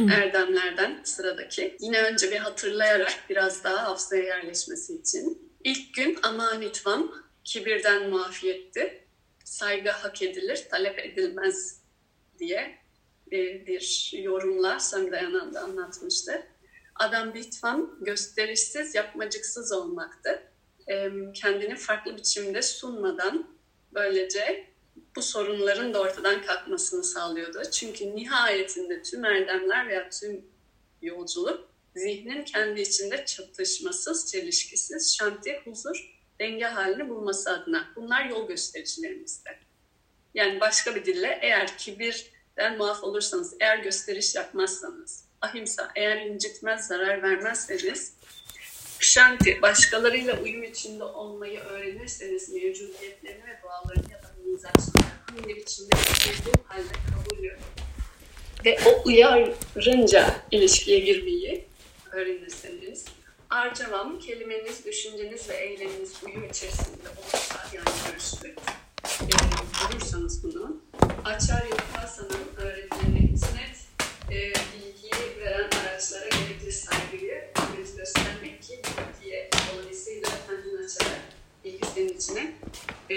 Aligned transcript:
erdemlerden 0.00 1.00
sıradaki. 1.04 1.76
Yine 1.80 2.02
önce 2.02 2.30
bir 2.30 2.36
hatırlayarak 2.36 3.24
biraz 3.30 3.64
daha 3.64 3.84
hafızaya 3.84 4.24
yerleşmesi 4.24 4.94
için. 4.94 5.52
İlk 5.64 5.94
gün 5.94 6.18
amanitvam, 6.22 7.12
kibirden 7.44 8.10
muafiyetti. 8.10 9.04
Saygı 9.44 9.90
hak 9.90 10.22
edilir, 10.22 10.64
talep 10.70 10.98
edilmez 10.98 11.82
diye 12.38 12.78
e, 13.32 13.66
bir 13.66 14.12
yorumla 14.12 14.80
Samdayananda 14.80 15.60
anlatmıştı. 15.60 16.42
Adam 16.94 17.34
bitvam 17.34 18.04
gösterişsiz, 18.04 18.94
yapmacıksız 18.94 19.72
olmaktı. 19.72 20.42
Kendini 21.34 21.76
farklı 21.76 22.16
biçimde 22.16 22.62
sunmadan 22.62 23.56
böylece 23.94 24.66
bu 25.18 25.22
sorunların 25.22 25.94
da 25.94 26.00
ortadan 26.00 26.42
kalkmasını 26.42 27.04
sağlıyordu. 27.04 27.62
Çünkü 27.72 28.16
nihayetinde 28.16 29.02
tüm 29.02 29.24
erdemler 29.24 29.88
veya 29.88 30.10
tüm 30.10 30.44
yolculuk 31.02 31.68
zihnin 31.96 32.44
kendi 32.44 32.80
içinde 32.80 33.24
çatışmasız, 33.24 34.32
çelişkisiz, 34.32 35.16
şanti, 35.16 35.60
huzur, 35.64 36.18
denge 36.40 36.64
halini 36.64 37.08
bulması 37.08 37.50
adına. 37.50 37.92
Bunlar 37.96 38.24
yol 38.24 38.48
göstericilerimizde. 38.48 39.50
Yani 40.34 40.60
başka 40.60 40.94
bir 40.94 41.04
dille 41.04 41.38
eğer 41.42 41.78
kibirden 41.78 42.76
muaf 42.76 43.04
olursanız, 43.04 43.56
eğer 43.60 43.78
gösteriş 43.78 44.34
yapmazsanız, 44.34 45.24
ahimsa, 45.40 45.92
eğer 45.96 46.16
incitmez, 46.16 46.86
zarar 46.86 47.22
vermezseniz, 47.22 48.14
şanti, 49.00 49.62
başkalarıyla 49.62 50.40
uyum 50.40 50.62
içinde 50.62 51.04
olmayı 51.04 51.60
öğrenirseniz 51.60 52.48
mevcudiyetlerini 52.48 53.44
ve 53.46 53.58
doğalarını 53.62 54.12
ya 54.12 54.22
da 54.22 54.34
mizaçlarını 54.44 55.12
hangi 55.26 55.56
biçimde 55.56 55.96
istediğim 55.96 56.64
halde 56.64 56.92
kabulü 57.10 57.56
ve 58.64 58.78
o 58.86 59.02
uyarınca 59.08 60.36
ilişkiye 60.50 60.98
girmeyi 60.98 61.64
öğrenirseniz 62.12 63.04
Arcavam 63.50 64.18
kelimeniz, 64.18 64.86
düşünceniz 64.86 65.48
ve 65.48 65.54
eyleminiz 65.54 66.12
uyum 66.26 66.44
içerisinde 66.44 67.08
olursa 67.08 67.66
yani 67.72 67.88
görüşlük 68.06 68.58
e, 69.22 69.92
bulursanız 69.92 70.44
bunu 70.44 70.82
Acharya 71.24 71.76
Upasa'nın 71.90 72.48
öğretilerine 72.56 73.18
hizmet 73.18 73.76
e, 74.30 74.36
bilgiyi 74.36 75.40
veren 75.40 75.70
araçlara 75.70 76.28
gerekli 76.28 76.72
saygıyı 76.72 77.44
göstermek 77.98 78.62
ki 78.62 78.82
bilgiye 78.82 79.50
dolayısıyla 79.72 80.28
kendini 80.48 80.84
açarak 80.84 81.20
senin 81.98 82.08
içine 82.08 82.52
e, 83.10 83.14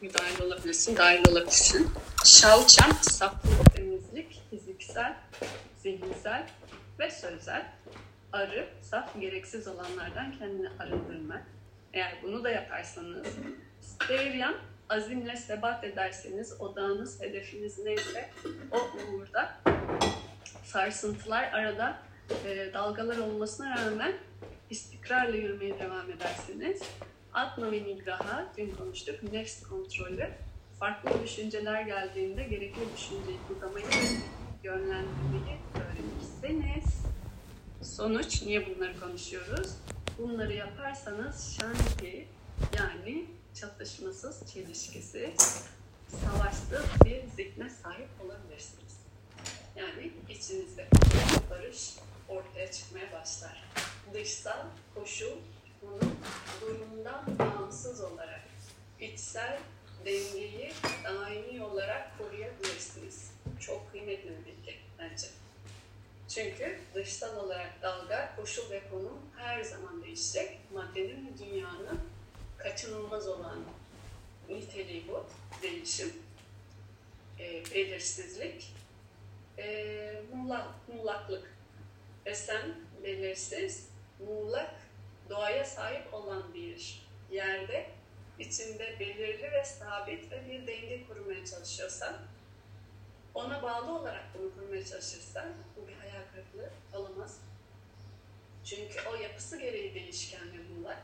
müdahil 0.00 0.42
olabilirsin, 0.42 0.96
dahil 0.96 1.28
olabilirsin. 1.28 1.90
Şavçam, 2.24 2.90
saflık, 3.00 3.74
temizlik, 3.76 4.42
fiziksel, 4.50 5.16
zihinsel 5.82 6.46
ve 6.98 7.10
sözel. 7.10 7.72
Arı, 8.32 8.68
saf, 8.82 9.20
gereksiz 9.20 9.68
olanlardan 9.68 10.38
kendini 10.38 10.68
arındırmak. 10.78 11.42
Eğer 11.92 12.12
bunu 12.22 12.44
da 12.44 12.50
yaparsanız, 12.50 13.26
Steryan, 13.80 14.54
azimle 14.88 15.36
sebat 15.36 15.84
ederseniz, 15.84 16.60
odağınız, 16.60 17.20
hedefiniz 17.20 17.78
neyse 17.78 18.30
o 18.70 18.78
uğurda 18.78 19.54
sarsıntılar 20.64 21.52
arada 21.52 21.98
e, 22.46 22.72
dalgalar 22.74 23.18
olmasına 23.18 23.76
rağmen 23.76 24.12
istikrarla 24.70 25.36
yürümeye 25.36 25.78
devam 25.78 26.10
ederseniz 26.10 26.82
Atma 27.34 27.72
ve 27.72 27.84
nigraha, 27.84 28.52
dün 28.56 28.70
konuştuk, 28.70 29.32
nefs 29.32 29.62
kontrolü, 29.62 30.30
farklı 30.78 31.22
düşünceler 31.24 31.82
geldiğinde 31.82 32.42
gerekli 32.42 32.80
düşünceyi 32.96 33.38
kutamayı 33.48 33.86
yönlendirmeyi 34.62 35.58
öğrenirseniz 35.74 37.02
sonuç, 37.82 38.42
niye 38.42 38.66
bunları 38.66 39.00
konuşuyoruz? 39.00 39.76
Bunları 40.18 40.52
yaparsanız 40.52 41.58
şanti 41.60 42.26
yani 42.78 43.26
çatışmasız, 43.54 44.52
çelişkisiz, 44.52 45.64
savaşsız 46.08 46.84
bir 47.04 47.22
zihne 47.36 47.70
sahip 47.70 48.08
olabilirsiniz. 48.24 49.00
Yani 49.76 50.12
içinizde 50.28 50.88
barış 51.50 51.96
ortaya 52.28 52.70
çıkmaya 52.72 53.12
başlar. 53.12 53.64
Dışsal 54.14 54.66
koşul 54.94 55.36
bunun 55.82 56.14
durumundan 56.60 57.38
bağımsız 57.38 58.00
olarak 58.00 58.42
içsel 59.00 59.58
dengeyi 60.04 60.72
daimi 61.04 61.64
olarak 61.64 62.18
koruyabilirsiniz. 62.18 63.30
Çok 63.60 63.90
kıymetli 63.90 64.30
bir 64.30 64.46
bilgi 64.46 64.78
bence. 64.98 65.26
Çünkü 66.28 66.78
dışsal 66.94 67.36
olarak 67.36 67.82
dalga, 67.82 68.36
koşul 68.36 68.70
ve 68.70 68.82
konum 68.90 69.18
her 69.36 69.62
zaman 69.62 70.02
değişecek. 70.04 70.58
Maddenin 70.74 71.26
ve 71.26 71.38
dünyanın 71.38 72.00
kaçınılmaz 72.58 73.28
olan 73.28 73.58
niteliği 74.48 75.08
bu, 75.08 75.26
değişim, 75.62 76.12
e, 77.38 77.64
belirsizlik, 77.74 78.74
e, 79.58 80.22
muğlak, 80.34 80.68
muğlaklık. 80.88 81.52
Ve 82.26 82.34
sen 82.34 82.74
belirsiz, 83.04 83.88
muğlak, 84.26 84.74
doğaya 85.32 85.64
sahip 85.64 86.14
olan 86.14 86.54
bir 86.54 87.02
yerde 87.30 87.90
içinde 88.38 88.96
belirli 89.00 89.52
ve 89.52 89.64
sabit 89.64 90.32
ve 90.32 90.48
bir 90.48 90.66
denge 90.66 91.06
kurmaya 91.06 91.46
çalışıyorsan, 91.46 92.16
ona 93.34 93.62
bağlı 93.62 93.98
olarak 93.98 94.24
bunu 94.38 94.54
kurmaya 94.54 94.84
çalışırsan 94.84 95.46
bu 95.76 95.88
bir 95.88 95.94
hayal 95.94 96.22
kırıklığı 96.32 96.70
olamaz. 96.98 97.40
Çünkü 98.64 99.00
o 99.12 99.14
yapısı 99.14 99.58
gereği 99.58 99.94
değişken 99.94 100.52
ve 100.52 100.58
muğlak. 100.74 101.02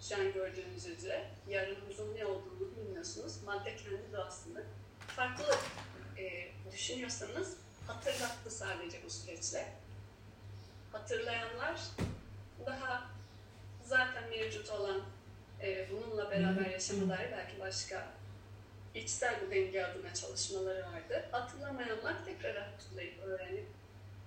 Şu 0.00 0.16
an 0.16 0.32
gördüğünüz 0.32 0.86
üzere 0.86 1.30
yarınımızın 1.48 2.16
ne 2.16 2.26
olduğunu 2.26 2.76
bilmiyorsunuz. 2.76 3.42
Madde 3.42 3.76
kendi 3.76 4.12
doğasını 4.12 4.64
farklı 5.06 5.54
e, 6.18 6.48
düşünüyorsanız 6.72 7.56
hatırlattı 7.86 8.50
sadece 8.50 9.04
bu 9.04 9.10
süreçle. 9.10 9.72
Hatırlayanlar 10.92 11.80
daha 12.66 13.11
zaten 13.92 14.28
mevcut 14.30 14.70
olan 14.70 15.00
e, 15.62 15.86
bununla 15.90 16.30
beraber 16.30 16.70
yaşama 16.70 17.16
dair 17.16 17.32
belki 17.32 17.60
başka 17.60 18.06
içsel 18.94 19.34
bu 19.46 19.50
denge 19.50 19.84
adına 19.84 20.14
çalışmaları 20.14 20.82
vardı. 20.82 21.24
Hatırlamayanlar 21.30 22.24
tekrar 22.24 22.56
hatırlayıp 22.56 23.22
öğrenip 23.22 23.66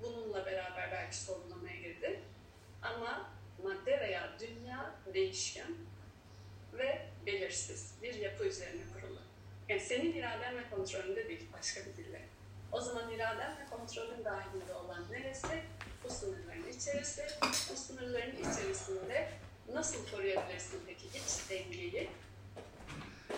bununla 0.02 0.46
beraber 0.46 0.92
belki 0.92 1.18
sorgulamaya 1.18 1.76
girdi. 1.76 2.20
Ama 2.82 3.30
madde 3.64 4.00
veya 4.00 4.30
dünya 4.40 4.94
değişken 5.14 5.76
ve 6.74 7.06
belirsiz 7.26 7.94
bir 8.02 8.14
yapı 8.14 8.44
üzerine 8.46 8.82
kurulu. 8.94 9.20
Yani 9.70 9.82
senin 9.82 10.14
iraden 10.14 10.58
ve 10.58 10.70
kontrolünde 10.70 11.28
değil, 11.28 11.48
başka 11.54 11.82
bir 11.82 11.98
dille. 11.98 12.22
O 12.72 12.82
zaman 12.82 13.12
iraden 13.12 13.52
ve 13.52 13.66
kontrolün 13.70 14.26
dahilinde 14.26 14.74
olan 14.74 15.12
neresi? 15.12 15.62
Bu 16.04 16.10
sınırların 16.10 16.68
içerisi. 16.68 17.26
Bu 17.72 17.76
sınırların 17.76 18.36
içerisinde 18.36 19.30
nasıl 19.74 20.10
koruyabilirsin 20.12 20.82
peki 20.88 21.06
iç 21.08 21.50
dengeyi? 21.50 22.10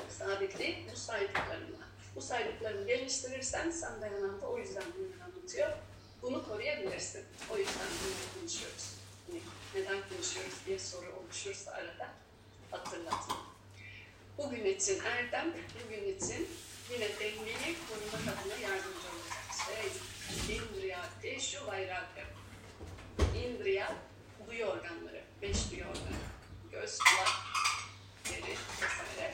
Sabitliği 0.09 0.85
bu 0.91 0.97
saydıklarınla. 0.97 1.87
Bu 2.15 2.21
saydıklarını 2.21 2.87
geliştirirsen 2.87 3.71
sen 3.71 4.01
dayananda 4.01 4.47
o 4.47 4.57
yüzden 4.57 4.83
bunu 4.97 5.23
anlatıyor. 5.23 5.71
Bunu 6.21 6.47
koruyabilirsin. 6.49 7.25
O 7.53 7.57
yüzden 7.57 7.87
bunu 8.03 8.39
konuşuyoruz. 8.41 8.93
Neden 9.75 10.09
konuşuyoruz 10.09 10.55
diye 10.65 10.79
soru 10.79 11.13
oluşursa 11.23 11.71
arada 11.71 12.09
hatırlatma. 12.71 13.37
Bugün 14.37 14.65
için 14.65 14.99
Erdem, 14.99 15.53
bugün 15.85 16.17
için 16.17 16.47
yine 16.93 17.09
dengeyi 17.19 17.75
korumak 17.89 18.37
adına 18.37 18.53
yardımcı 18.53 19.07
olacak. 19.13 19.43
Şey, 19.65 20.57
Indriya, 20.57 21.09
Teşu, 21.21 21.67
Vairagya. 21.67 22.25
Indriya, 23.35 23.95
duyu 24.47 24.65
organları, 24.65 25.23
beş 25.41 25.71
duyu 25.71 25.83
organı. 25.83 26.17
Göz, 26.71 26.97
kulak, 26.97 27.29
deri 28.25 28.55
vesaire. 28.81 29.33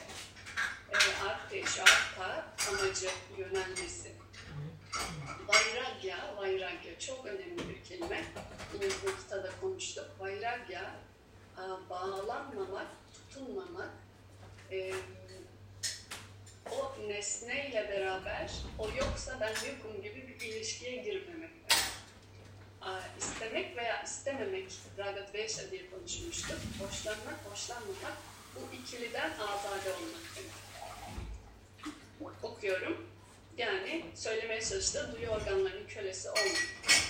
E, 0.92 1.26
Arte, 1.28 1.64
şarta, 1.66 2.46
amacı, 2.70 3.10
yönelmesi. 3.38 4.12
Vairagya, 5.48 6.36
Vairagya 6.38 7.00
çok 7.00 7.26
önemli 7.26 7.70
bir 7.70 7.84
kelime. 7.84 8.24
Yine 8.74 9.44
da 9.44 9.50
konuştuk. 9.62 10.06
Vairagya, 10.20 10.96
bağlanmamak, 11.90 12.88
tutunmamak, 13.14 13.90
e, 14.72 14.94
o 16.72 17.08
nesneyle 17.08 17.90
beraber 17.90 18.52
o 18.80 18.88
yoksa 18.98 19.40
ben 19.42 19.54
yokum 19.70 20.02
gibi 20.02 20.28
bir 20.28 20.46
ilişkiye 20.46 20.96
girmemek 20.96 21.63
istemek 23.20 23.78
veya 23.78 24.04
istememek, 24.04 24.72
Ragat 24.98 25.36
Veşa 25.36 25.72
diye 25.72 25.90
konuşmuştuk. 25.90 26.58
Hoşlanmak, 26.80 27.40
hoşlanmamak, 27.52 28.18
bu 28.56 28.76
ikiliden 28.76 29.30
azade 29.32 29.94
olmak 29.94 30.24
demek. 30.36 30.54
Okuyorum. 32.44 33.08
Yani 33.58 34.06
söylemeye 34.16 34.62
çalıştığı 34.62 35.16
duyu 35.16 35.28
organlarının 35.28 35.88
kölesi 35.88 36.30
olmak. 36.30 36.68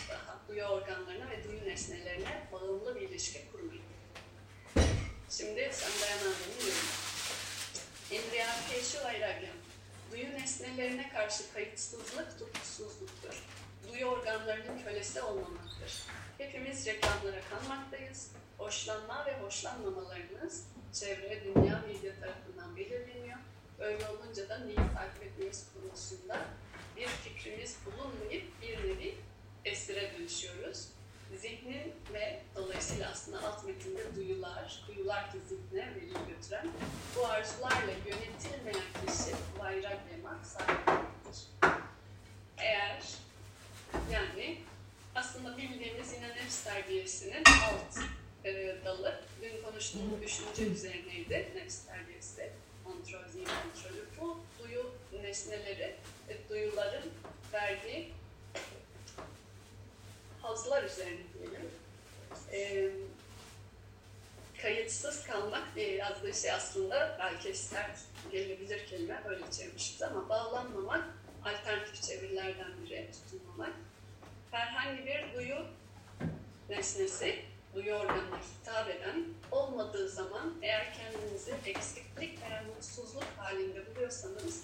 Daha 0.09 0.39
duyu 0.47 0.63
organlarına 0.63 1.29
ve 1.29 1.43
duyu 1.43 1.65
nesnelerine 1.65 2.47
bağımlı 2.51 2.95
bir 2.95 3.01
ilişki 3.01 3.51
kurmak. 3.51 3.73
Şimdi 5.29 5.69
sen 5.71 5.91
dayananlarını 6.01 6.59
yorumla. 6.59 7.03
İndriya 8.11 8.55
Keşi 8.69 9.03
Vairagya 9.03 9.49
karşı 11.13 11.53
kayıtsızlık 11.53 12.39
tutuksuzluktur. 12.39 13.43
Duyu 13.87 14.05
organlarının 14.05 14.83
kölesi 14.83 15.21
olmamaktır. 15.21 16.03
Hepimiz 16.37 16.87
reklamlara 16.87 17.41
kanmaktayız. 17.49 18.31
Hoşlanma 18.57 19.25
ve 19.25 19.39
hoşlanmamalarınız 19.39 20.65
çevre, 20.93 21.43
dünya, 21.43 21.83
medya 21.87 22.19
tarafından 22.19 22.75
belirleniyor. 22.75 23.37
Öyle 23.79 24.09
olunca 24.09 24.49
da 24.49 24.57
neyi 24.57 24.75
takip 24.75 25.23
etmemiz 25.23 25.67
konusunda 25.73 26.41
bir 26.97 27.07
fikrimiz 27.07 27.77
bulunmayıp 27.85 28.43
bir 28.61 28.77
nevi 28.77 29.15
esire 29.65 30.13
dönüşüyoruz. 30.17 30.87
Zihnin 31.41 31.93
ve 32.13 32.41
dolayısıyla 32.55 33.09
aslında 33.11 33.47
alt 33.47 33.65
metinde 33.65 34.15
duyular, 34.15 34.83
duyular 34.87 35.31
ki 35.31 35.37
zihne 35.49 35.95
veli 35.95 36.13
götüren 36.27 36.67
bu 37.15 37.25
arzularla 37.25 37.91
yönetilmeyen 37.91 38.87
kişi 39.05 39.35
vairagyama 39.59 40.43
sahiptir. 40.43 41.47
Eğer 42.57 43.03
yani 44.11 44.57
aslında 45.15 45.57
bildiğimiz 45.57 46.13
yine 46.13 46.29
nefs 46.29 46.63
terbiyesinin 46.63 47.43
alt 47.45 47.97
e, 48.45 48.75
dalı, 48.85 49.21
dün 49.41 49.63
konuştuğumuz 49.63 50.21
düşünce 50.21 50.63
üzerineydi 50.63 51.51
nefs 51.55 51.85
terbiyesi, 51.85 52.51
kontrol, 52.83 53.27
zihin 53.27 53.45
kontrolü. 53.45 54.05
Bu 54.21 54.39
duyu 54.59 54.91
nesneleri, 55.23 55.95
e, 56.29 56.49
duyuların 56.49 57.11
verdiği 57.53 58.13
hazlar 60.43 60.83
üzerine 60.83 61.21
diyelim. 61.33 61.71
E, 62.51 62.89
kayıtsız 64.61 65.27
kalmak 65.27 65.75
diye 65.75 65.95
yazdığı 65.95 66.33
şey 66.33 66.51
aslında 66.51 67.17
belki 67.19 67.57
sert 67.57 67.99
gelebilir 68.31 68.87
kelime 68.87 69.21
öyle 69.25 69.51
çevirmişiz 69.51 70.01
ama 70.01 70.29
bağlanmamak 70.29 71.03
alternatif 71.45 72.01
çevirilerden 72.03 72.71
biri 72.85 73.09
tutunmamak. 73.11 73.73
Herhangi 74.51 75.05
bir 75.05 75.33
duyu 75.33 75.57
nesnesi, 76.69 77.45
duyu 77.75 77.93
organına 77.93 78.37
hitap 78.37 78.89
eden 78.89 79.25
olmadığı 79.51 80.09
zaman 80.09 80.53
eğer 80.61 80.93
kendinizi 80.93 81.53
eksiklik 81.65 82.41
veya 82.41 82.63
mutsuzluk 82.63 83.27
halinde 83.37 83.95
buluyorsanız 83.95 84.63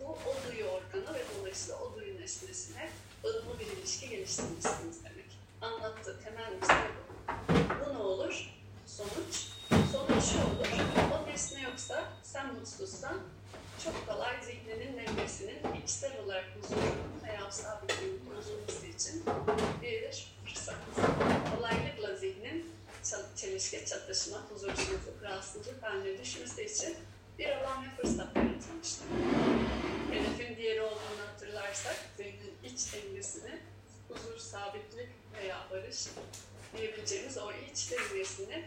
bu 0.00 0.04
o 0.04 0.36
duyu 0.48 0.64
organı 0.64 1.14
ve 1.14 1.22
dolayısıyla 1.38 1.80
o 1.80 1.96
duyu 1.96 2.20
nesnesine 2.20 2.90
ılımlı 3.24 3.60
bir 3.60 3.66
ilişki 3.66 4.08
geliştirmişsiniz 4.08 5.04
demek. 5.62 5.72
Anlattığı 5.72 6.20
temel 6.24 6.52
mesele 6.60 6.90
bu. 6.96 7.86
Bu 7.86 7.94
ne 7.94 7.98
olur? 7.98 8.50
Sonuç. 8.86 9.48
Sonuç 9.92 10.24
şu 10.24 10.38
olur. 10.38 10.68
O 11.14 11.26
nesne 11.30 11.62
yoksa, 11.62 12.04
sen 12.22 12.54
mutsuzsan 12.54 13.20
çok 13.84 14.08
kolay 14.08 14.42
zihninin 14.42 14.96
dengesinin 14.96 15.82
içsel 15.84 16.18
olarak 16.24 16.44
huzurunun 16.60 17.22
veya 17.28 17.50
sabitliğinin 17.50 18.20
bozulması 18.26 18.86
için 18.86 19.24
bir 19.82 20.28
fırsat. 20.44 20.76
Kolaylıkla 21.56 22.16
zihnin 22.16 22.70
çelişki, 23.36 23.86
çatışma, 23.86 24.38
huzursuzluk, 24.50 25.22
rahatsızlık 25.22 25.82
haline 25.82 26.18
düşmesi 26.18 26.64
için 26.64 26.96
bir 27.38 27.48
alan 27.48 27.84
ve 27.84 27.88
fırsat 27.96 28.36
yaratılmıştır. 28.36 29.06
Hedefin 30.10 30.56
diğeri 30.56 30.82
olduğunu 30.82 31.20
hatırlarsak 31.32 31.96
zihnin 32.16 32.54
iç 32.64 32.92
dengesini 32.92 33.58
huzur, 34.08 34.38
sabitlik 34.38 35.08
veya 35.38 35.66
barış 35.70 36.06
diyebileceğimiz 36.76 37.38
o 37.38 37.52
iç 37.52 37.90
dengesini 37.90 38.64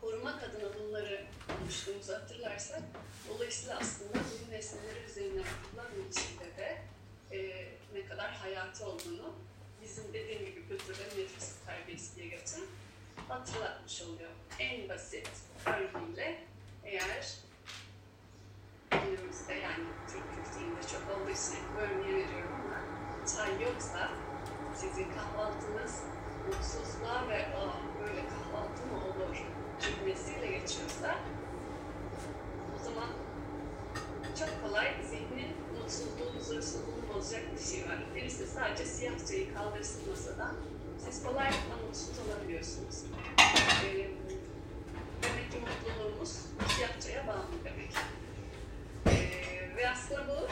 korumak 0.00 0.42
adına 0.42 0.74
bunları 0.74 1.26
konuştuğumuzu 1.48 2.12
hatırlarsak 2.12 2.82
dolayısıyla 3.28 3.78
aslında 3.78 4.14
bu 4.14 4.52
nesneleri 4.52 5.04
üzerine 5.10 5.40
yapılan 5.40 5.94
ilişkide 5.94 6.56
de 6.56 6.82
e, 7.32 7.68
ne 7.94 8.06
kadar 8.06 8.30
hayati 8.30 8.84
olduğunu 8.84 9.34
bizim 9.82 10.12
dediğim 10.12 10.46
gibi 10.46 10.68
kültürde 10.68 11.22
nefis 11.22 11.52
terbiyesi 11.66 12.16
diye 12.16 12.26
geçen 12.26 12.62
hatırlatmış 13.28 14.02
oluyor. 14.02 14.30
En 14.58 14.88
basit 14.88 15.28
örneğiyle 15.66 16.38
eğer 16.84 17.34
günümüzde 18.90 19.54
yani 19.54 19.84
Türk 20.06 20.24
kültüründe 20.34 20.80
çok 20.82 21.16
olduğu 21.16 21.30
için 21.30 21.58
örneği 21.78 22.26
veriyorum 22.26 22.52
ama 22.52 22.80
çay 23.26 23.62
yoksa 23.62 24.10
sizin 24.82 25.08
kahvaltınız 25.14 25.94
mutsuzluğa 26.46 27.28
ve 27.28 27.46
Aa, 27.56 28.00
böyle 28.00 28.22
kahvaltı 28.28 28.86
mı 28.86 28.96
olur 29.06 29.36
cümlesiyle 29.82 30.46
geçiyorsa 30.46 31.14
o 32.74 32.84
zaman 32.84 33.08
çok 34.38 34.62
kolay 34.62 34.94
zihnin 35.10 35.56
mutsuzluğu, 35.78 36.38
huzursuzluğu 36.38 37.14
bozacak 37.14 37.42
bir 37.54 37.64
şey 37.64 37.88
var. 37.88 37.98
Birisi 38.14 38.46
sadece 38.46 38.84
siyah 38.84 39.26
çayı 39.28 39.54
kaldırsın 39.54 40.10
masadan 40.10 40.54
siz 41.04 41.24
kolaylıkla 41.24 41.76
mutsuz 41.86 42.18
olabiliyorsunuz. 42.28 43.04
Ee, 43.38 44.10
demek 45.22 45.52
ki 45.52 45.58
mutluluğumuz 45.58 46.36
siyah 46.76 47.00
çaya 47.00 47.26
bağlı 47.26 47.46
demek. 47.64 47.92
Ee, 49.06 49.76
ve 49.76 49.90
aslında 49.90 50.26
bu 50.28 50.48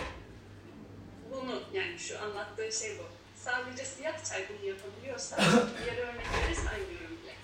bunu 1.30 1.62
yani 1.72 1.98
şu 1.98 2.20
anlattığı 2.22 2.72
şey 2.72 2.98
bu. 2.98 3.19
Sadece 3.44 3.84
siyah 3.84 4.24
çay 4.28 4.46
bunu 4.48 4.68
yapabiliyorsa 4.68 5.36
diğer 5.84 5.98
örnekleri 6.08 6.54
saymıyorum 6.56 7.16
bile. 7.22 7.34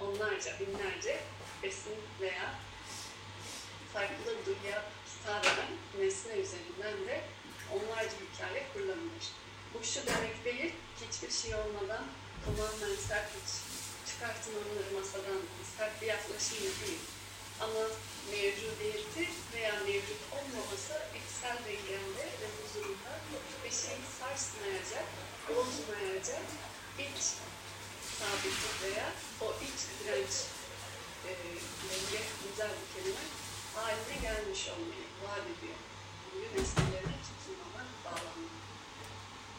Onlarca, 0.00 0.52
binlerce 0.60 1.20
besin 1.62 1.96
veya 2.20 2.54
farklı 3.92 4.46
duyuya 4.46 4.82
hitap 5.06 5.46
eden 5.46 5.70
nesne 5.98 6.32
üzerinden 6.32 7.08
de 7.08 7.20
onlarca 7.72 8.16
hikaye 8.32 8.66
kurulabilir. 8.72 9.26
Bu 9.74 9.84
şu 9.84 10.06
demek 10.06 10.44
değil, 10.44 10.74
hiçbir 11.00 11.30
şey 11.30 11.54
olmadan 11.54 12.04
tamamen 12.44 12.96
sert 13.08 13.30
çıkartın 14.06 14.52
onları 14.52 15.00
masadan 15.00 15.40
sert 15.78 16.02
bir 16.02 16.06
yaklaşımla 16.06 16.70
değil. 16.86 17.00
Ama 17.60 17.80
mevcudiyeti 18.30 19.28
veya 19.54 19.74
mevcut 19.86 20.22
olmaması 20.36 20.94
içsel 21.18 21.58
dengende 21.66 22.24
ve 22.40 22.46
huzurunda 22.56 23.12
bir 23.64 23.74
şeyi 23.82 24.04
sarsmayacak, 24.18 25.06
bozmayacak 25.48 26.46
iç 26.98 27.22
sabitlik 28.18 28.76
veya 28.82 29.08
o 29.40 29.46
iç 29.66 29.80
direnç 29.98 30.34
e, 31.28 31.30
denge 31.88 32.22
güzel 32.42 32.72
bir 32.78 32.88
kelime 32.94 33.24
haline 33.74 34.16
gelmiş 34.22 34.68
olmayı 34.68 35.06
vaat 35.22 35.46
ediyor. 35.52 35.78
Bugün 36.30 36.50
nesnelerine 36.56 37.16
tutunmamak, 37.26 37.88
bağlanmak. 38.04 38.56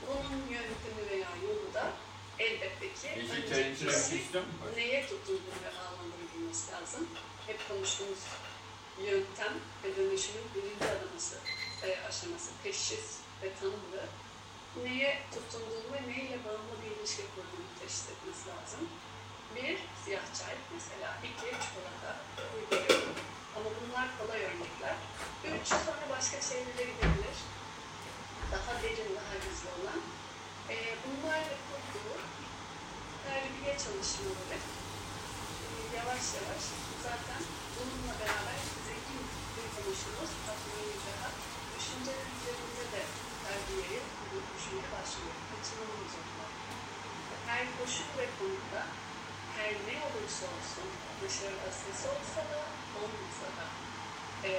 Bunun 0.08 0.42
yöntemi 0.56 1.04
veya 1.10 1.30
yolu 1.44 1.74
da 1.74 1.94
elbette 2.40 2.94
ki 2.94 3.08
önce 3.32 3.74
kişi 3.74 4.22
neye 4.76 5.08
tutulduğunu 5.08 5.58
ve 5.66 5.72
bağlandığını 5.78 6.28
bilmesi 6.36 6.72
lazım. 6.72 7.08
Hep 7.48 7.68
konuştuğumuz 7.70 8.20
yöntem 9.08 9.54
ve 9.84 9.96
dönüşümün 9.96 10.48
birinci 10.56 10.86
adıması 10.86 11.36
e, 11.84 11.88
aşaması 12.10 12.50
teşhis 12.64 13.08
ve 13.42 13.54
tanımlı. 13.60 14.04
Neye 14.84 15.20
tutunduğunu 15.34 15.94
ve 15.94 16.02
neyle 16.12 16.38
bağımlı 16.46 16.76
bir 16.82 16.92
ilişki 16.96 17.24
kurduğunu 17.34 17.72
teşhis 17.80 18.06
etmesi 18.10 18.44
lazım. 18.50 18.84
Bir, 19.56 19.78
siyah 20.04 20.26
çay 20.40 20.56
mesela. 20.74 21.10
iki 21.28 21.48
çikolata. 21.64 22.12
Uyguluyorum. 22.56 23.16
Ama 23.56 23.70
bunlar 23.80 24.08
kolay 24.18 24.40
örnekler. 24.50 24.96
Üç, 25.46 25.68
sonra 25.68 26.06
başka 26.10 26.42
şeylere 26.42 26.84
gidebilir. 26.92 27.38
Daha 28.52 28.84
derin, 28.84 29.12
daha 29.20 29.36
gizli 29.44 29.70
olan. 29.78 30.02
E, 30.70 30.76
bunlarla 31.04 31.56
kurduğu 31.68 32.18
terbiye 33.24 33.74
çalışmaları 33.84 34.58
yavaş 36.02 36.26
yavaş 36.38 36.64
zaten 37.08 37.42
bununla 37.76 38.14
beraber 38.22 38.60
zengin 38.88 39.24
bir 39.54 39.68
konuştuğumuz 39.76 40.32
tatmin 40.46 40.90
daha 41.08 41.30
düşünceler 41.74 42.28
üzerinde 42.36 42.86
de 42.94 43.04
terbiyeyi 43.44 44.00
düşünmeye 44.54 44.90
başlıyor. 44.96 45.36
Kaçınılmaz 45.50 46.14
onlar. 46.22 46.52
Her 47.50 47.64
koşul 47.78 48.10
ve 48.18 48.26
konuda 48.38 48.82
her 49.58 49.72
ne 49.88 49.96
olursa 50.08 50.46
olsun, 50.56 50.90
dışarıda 51.22 51.70
ses 51.82 52.02
olsa 52.14 52.42
da, 52.52 52.62
olmasa 53.00 53.50
da, 53.58 53.66
e, 54.50 54.52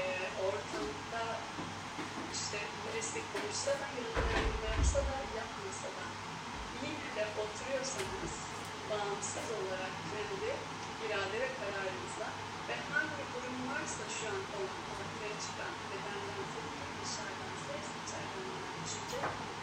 ortamda 0.47 1.25
işte 2.37 2.59
birisi 2.83 3.21
konuşsa 3.33 3.73
da, 3.81 3.87
yapsa 4.69 5.01
da, 5.11 5.17
yapmasa 5.39 5.89
da, 5.99 6.07
yine 6.83 7.09
de 7.17 7.25
oturuyorsanız, 7.43 8.35
bağımsız 8.91 9.47
olarak 9.59 9.95
kendi 10.11 10.53
irade 11.07 11.37
ve 11.45 11.49
kararınızla 11.59 12.29
ve 12.69 12.75
hangi 12.91 13.25
durum 13.33 13.59
varsa 13.71 14.05
şu 14.17 14.25
an 14.33 14.43
olan 14.55 14.81
ortaya 14.93 15.35
çıkan 15.45 15.73
bedenden 15.89 16.43
tepki, 16.53 16.87
dışarıdan 16.99 17.55
ses, 17.67 17.87
içeriden 18.01 18.47
düşünce, 18.83 19.19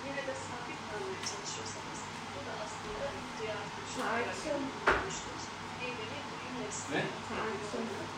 yine 0.05 0.22
de 0.27 0.36
sabit 0.46 0.81
kalmaya 0.89 1.22
çalışıyorsanız, 1.31 2.00
bu 2.34 2.39
da 2.48 2.53
aslında 2.63 3.05
ihtiyar 3.19 3.63
konuştuğumuz 4.86 5.46
bir 5.79 5.91
nevi 6.00 6.19
duyum 6.29 6.55
nesli, 6.62 7.00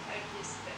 terbiyesi 0.08 0.60
de 0.66 0.74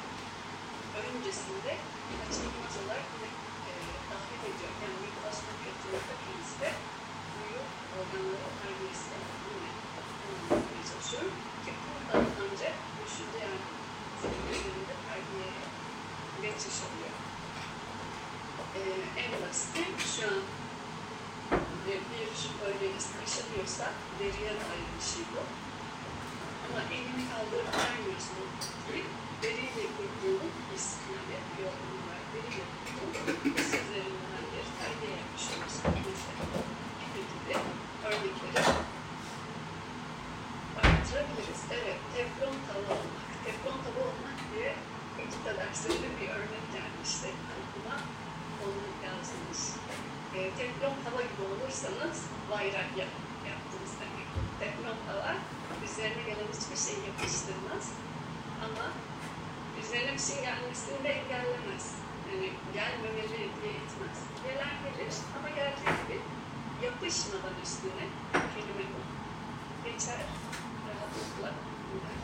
öncesinde 1.00 1.74
kaçınılmaz 2.20 2.76
olarak 2.82 3.08
yine 3.16 3.30
e, 3.70 3.74
davet 4.10 4.44
ediyor. 4.50 4.74
Yani 4.82 4.98
meditasyon 5.04 5.56
ettiğimizde 5.70 6.16
kendisi 6.24 6.68
duyu 7.34 7.62
organları 7.98 8.48
terbiyesi 8.62 9.16
yine 9.48 9.70
çalışıyorum. 10.90 11.53
Ki 11.64 11.72
buradan 11.84 12.26
önce 12.44 12.70
düşünce 13.00 13.38
yani 13.46 13.60
zihinlerinde 14.22 14.96
terbiyeye 15.08 15.62
geçiş 16.44 16.78
oluyor. 16.88 17.16
Ee, 18.78 18.82
en 19.22 19.32
şu 20.14 20.28
an 20.28 20.42
bir, 21.86 22.00
bir 22.10 22.28
bölgeniz 22.62 23.08
taşınıyorsa 23.16 23.86
deriye 24.20 24.54
dair 24.62 24.86
bir 24.96 25.06
şey 25.12 25.24
bu. 25.32 25.44
Ama 26.66 26.82
elini 26.96 27.24
kaldırıp 27.32 27.72
vermiyorsun 27.78 28.38
deriyle 29.44 29.86
kurduğunu 29.96 30.50
his 30.70 30.88
yani 31.14 31.38
yolunu 31.62 32.00
var. 32.08 32.20
Deriyle 32.34 32.66
kurduğunu 32.86 33.56
his 33.58 33.68
üzerinden 33.68 34.46
terbiye 34.80 35.18
örnekleri 38.08 38.64
arttırabiliriz. 40.78 41.62
Evet, 41.72 42.00
teflon 42.16 42.56
tava 42.68 42.94
olmak. 43.00 43.28
Teflon 43.46 43.78
tava 43.86 44.02
olmak 44.10 44.38
diye 44.54 44.76
derslerinde 45.74 46.10
bir 46.22 46.30
örnek 46.30 46.66
gelmişti. 46.76 47.30
Aklıma 47.56 47.98
onu 48.64 48.84
yazdınız. 49.08 49.62
E, 50.36 50.40
teflon 50.58 50.96
tava 51.06 51.22
gibi 51.30 51.44
olursanız 51.54 52.18
bayrak 52.52 52.90
yap, 53.00 53.14
yaptınız 53.52 53.94
demek. 54.02 54.30
Teflon 54.60 54.98
tava 55.08 55.34
üzerine 55.86 56.24
gelen 56.30 56.50
hiçbir 56.54 56.80
şey 56.88 56.98
yapıştırmaz. 57.08 57.86
Ama 58.66 58.86
üzerine 59.82 60.14
bir 60.18 60.26
şey 60.30 60.38
gelmesini 60.48 61.00
de 61.04 61.12
engellemez. 61.20 61.86
Yani 62.30 62.50
gelmemeli 62.78 63.38
diye 63.58 63.74
etmez. 63.82 64.18
Gelen 64.46 64.76
gelir 64.84 65.14
ama 65.38 65.50
geldiği 65.60 65.94
gibi 66.00 66.18
yapışmadan 66.86 67.56
üstüne 67.66 68.06
kelime 68.54 68.86
bu. 68.94 69.02
Geçer, 69.86 70.22
rahatlıkla 70.88 71.52
gider. 71.90 72.20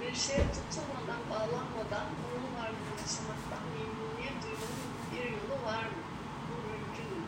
Bir 0.00 0.14
şeye 0.14 0.44
tutulmadan, 0.54 0.97
bağlanmadan 1.38 2.06
onun 2.24 2.50
varlığını 2.58 2.94
yaşamaktan 3.02 3.62
memnuniyet 3.74 4.36
duymanın 4.42 4.90
bir 5.10 5.24
yolu 5.36 5.56
var 5.66 5.84
mı? 5.92 6.02
Bu 6.48 6.54
mümkün 6.70 7.08
mü? 7.18 7.26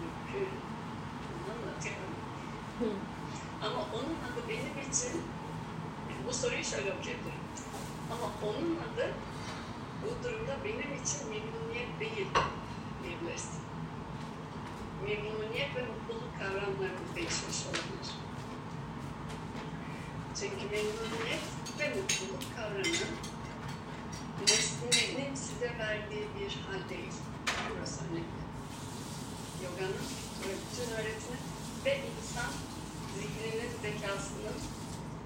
Mümkün. 0.00 0.48
Anlatıyorum. 1.50 2.14
Ama 3.66 3.80
onun 3.96 4.16
adı 4.26 4.40
benim 4.48 4.90
için, 4.90 5.14
bu 6.26 6.32
soruyu 6.32 6.64
şöyle 6.64 6.90
okuyabilirim. 6.92 7.44
Ama 8.12 8.26
onun 8.48 8.76
adı 8.86 9.06
bu 10.02 10.24
durumda 10.24 10.56
benim 10.64 10.90
için 11.02 11.20
memnuniyet 11.30 12.00
değil 12.00 12.28
diyebilirsin. 13.02 13.62
Memnuniyet 15.04 15.76
ve 15.76 15.82
mutluluk 15.90 16.38
kavramlarımız 16.38 17.14
değişmiş 17.16 17.58
olabilir. 17.66 18.08
Çünkü 20.40 20.56
memnuniyet 20.56 21.44
ve 21.78 21.88
mutluluk 21.88 22.42
kavramı 22.56 23.06
nesnenin 24.48 25.34
size 25.34 25.78
verdiği 25.78 26.26
bir 26.38 26.50
hal 26.66 26.88
değil. 26.88 27.12
Burası 27.70 28.00
önemli. 28.04 28.42
Yoga'nın 29.64 30.04
ve 30.42 30.52
bütün 30.62 30.92
öğretimi 30.92 31.38
ve 31.84 31.98
insan 31.98 32.52
zihninin, 33.18 33.70
zekasının 33.82 34.58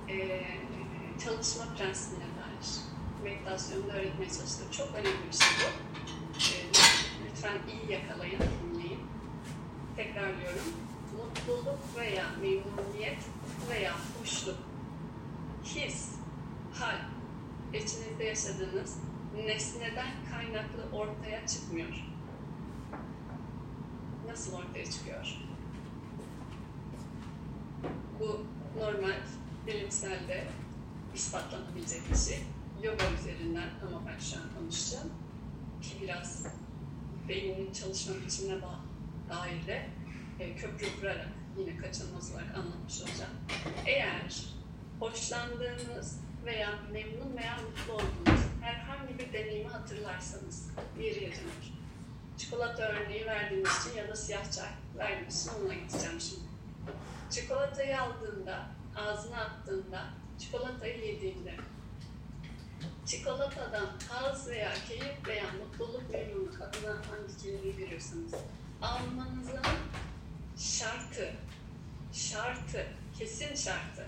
eee 0.08 0.60
çalışma 1.24 1.64
prensibine 1.78 2.24
dair 2.24 2.66
meditasyonda 3.24 3.92
öğretmeye 3.92 4.30
çalıştığı 4.30 4.72
çok 4.72 4.88
önemli 4.94 5.28
bir 5.32 5.36
şey 5.38 5.48
bu. 5.58 5.68
Eee, 6.38 6.66
lütfen 7.24 7.58
iyi 7.68 7.92
yakalayın, 7.92 8.40
dinleyin. 8.62 9.00
Tekrarlıyorum. 9.96 10.72
Mutluluk 11.16 11.78
veya 11.96 12.24
memnuniyet 12.42 13.18
veya 13.70 13.92
hoşluk, 14.20 14.56
his, 15.74 16.08
hal, 16.74 16.98
içinizde 17.72 18.24
yaşadığınız 18.24 18.98
nesneden 19.36 20.10
kaynaklı 20.30 20.96
ortaya 20.96 21.46
çıkmıyor. 21.46 22.04
Nasıl 24.26 24.52
ortaya 24.52 24.90
çıkıyor? 24.90 25.36
Bu 28.20 28.46
normal, 28.80 29.20
bilimselde 29.66 30.44
ispatlanabilecek 31.14 32.10
bir 32.10 32.16
şey. 32.16 32.42
Yoga 32.82 33.04
üzerinden 33.20 33.68
ama 33.86 34.02
ben 34.06 34.18
şu 34.18 34.36
an 34.36 34.44
konuşacağım. 34.58 35.08
Ki 35.82 35.90
biraz 36.02 36.46
beynin 37.28 37.72
çalışma 37.72 38.14
biçimine 38.26 38.60
dair 39.28 39.66
de 39.66 39.88
e, 40.40 40.56
köprü 40.56 40.86
kurarak 41.00 41.28
yine 41.58 41.76
kaçınılmaz 41.76 42.32
olarak 42.32 42.56
anlatmış 42.56 43.00
olacağım. 43.00 43.32
Eğer 43.86 44.55
hoşlandığınız 45.00 46.20
veya 46.44 46.70
memnun 46.92 47.36
veya 47.36 47.56
mutlu 47.56 47.92
olduğunuz 47.92 48.40
herhangi 48.60 49.18
bir 49.18 49.32
deneyimi 49.32 49.68
hatırlarsanız 49.68 50.68
geriye 50.98 51.30
dönür. 51.30 51.76
Çikolata 52.38 52.82
örneği 52.82 53.26
verdiğimiz 53.26 53.70
için 53.70 53.98
ya 53.98 54.08
da 54.08 54.16
siyah 54.16 54.52
çay 54.52 54.70
verdiğimiz 54.98 55.40
için 55.40 55.58
onunla 55.58 55.74
gideceğim 55.74 56.20
şimdi. 56.20 56.46
Çikolatayı 57.30 58.00
aldığında, 58.00 58.66
ağzına 58.96 59.40
attığında, 59.40 60.04
çikolatayı 60.38 61.04
yediğinde 61.04 61.54
çikolatadan 63.06 63.88
haz 64.08 64.48
veya 64.48 64.72
keyif 64.88 65.26
veya 65.26 65.44
mutluluk 65.58 66.10
memnunluk 66.10 66.60
adına 66.60 66.90
hangi 66.90 67.42
kelimeyi 67.42 67.78
veriyorsanız 67.78 68.34
almanızın 68.82 69.60
şartı, 70.56 71.32
şartı, 72.12 72.86
kesin 73.18 73.54
şartı 73.54 74.06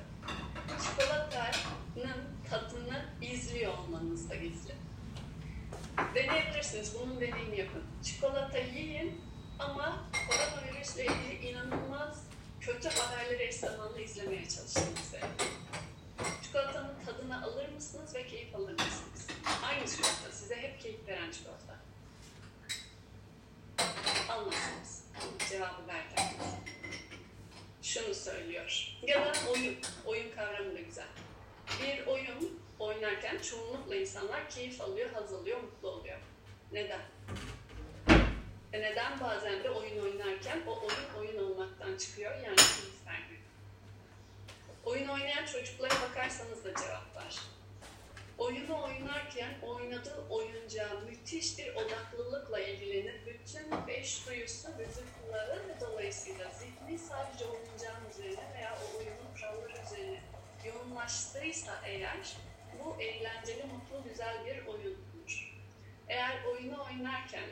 çikolatanın 0.82 2.24
tadını 2.50 3.04
izliyor 3.22 3.78
olmanızda 3.78 4.34
gizli. 4.34 4.74
Deneyebilirsiniz, 6.14 6.94
bunun 6.94 7.20
deneyini 7.20 7.58
yapın. 7.58 7.82
Çikolata 8.04 8.58
yiyin 8.58 9.20
ama 9.58 10.08
koronavirüsle 10.28 11.04
ilgili 11.04 11.48
inanılmaz 11.48 12.24
kötü 12.60 12.88
haberleri 12.88 13.42
eş 13.42 13.54
zamanlı 13.54 14.00
izlemeye 14.00 14.48
çalışın 14.48 14.94
size. 15.02 15.20
Çikolatanın 16.42 16.94
tadını 17.06 17.44
alır 17.44 17.68
mısınız 17.68 18.14
ve 18.14 18.26
keyif 18.26 18.54
alır 18.54 18.72
mısınız? 18.72 19.26
Aynı 19.62 19.86
çikolata, 19.86 20.32
size 20.32 20.56
hep 20.56 20.80
keyif 20.80 21.08
veren 21.08 21.30
çikolata. 21.30 21.76
Almazsınız 24.32 25.02
cevabı 25.50 25.86
verken. 25.88 26.17
Şunu 27.88 28.14
söylüyor. 28.14 28.96
Ya 29.02 29.24
da 29.24 29.32
oyun. 29.50 29.76
Oyun 30.06 30.30
kavramı 30.30 30.74
da 30.74 30.80
güzel. 30.80 31.06
Bir 31.82 32.06
oyun 32.06 32.60
oynarken 32.78 33.38
çoğunlukla 33.38 33.96
insanlar 33.96 34.50
keyif 34.50 34.80
alıyor, 34.80 35.10
haz 35.12 35.32
alıyor, 35.32 35.60
mutlu 35.60 35.88
oluyor. 35.88 36.18
Neden? 36.72 37.00
E 38.72 38.80
neden 38.80 39.20
bazen 39.20 39.64
de 39.64 39.70
oyun 39.70 40.04
oynarken 40.04 40.60
o 40.66 40.80
oyun 40.80 41.14
oyun 41.18 41.50
olmaktan 41.50 41.96
çıkıyor 41.96 42.34
yani 42.34 42.56
keyif 42.56 43.06
vermiyor. 43.06 43.42
Oyun 44.84 45.08
oynayan 45.08 45.46
çocuklara 45.46 45.94
bakarsanız 46.08 46.64
da 46.64 46.74
cevap 46.74 47.16
var. 47.16 47.38
Oyunu 48.38 48.82
oynarken 48.84 49.54
oynadığı 49.62 50.26
oyuncağa 50.30 51.00
müthiş 51.06 51.58
bir 51.58 51.74
odaklılıkla 51.74 52.60
ilgilenir. 52.60 53.26
Bütün 53.26 53.86
beş 53.86 54.26
duyusu, 54.26 54.68
bütün 54.78 55.06
kulları 55.20 55.68
ve 55.68 55.80
dolayısıyla 55.80 56.50
zihni 56.50 56.98
sadece 56.98 57.44
oyuncağın 57.44 58.10
üzerine 58.10 58.54
veya 58.54 58.78
o 58.82 58.98
oyunun 58.98 59.34
kuralları 59.34 59.86
üzerine 59.86 60.20
yoğunlaştıysa 60.64 61.72
eğer 61.84 62.36
bu 62.84 63.02
eğlenceli, 63.02 63.64
mutlu, 63.64 64.10
güzel 64.10 64.46
bir 64.46 64.66
oyundur. 64.66 65.54
Eğer 66.08 66.44
oyunu 66.44 66.84
oynarken 66.84 67.48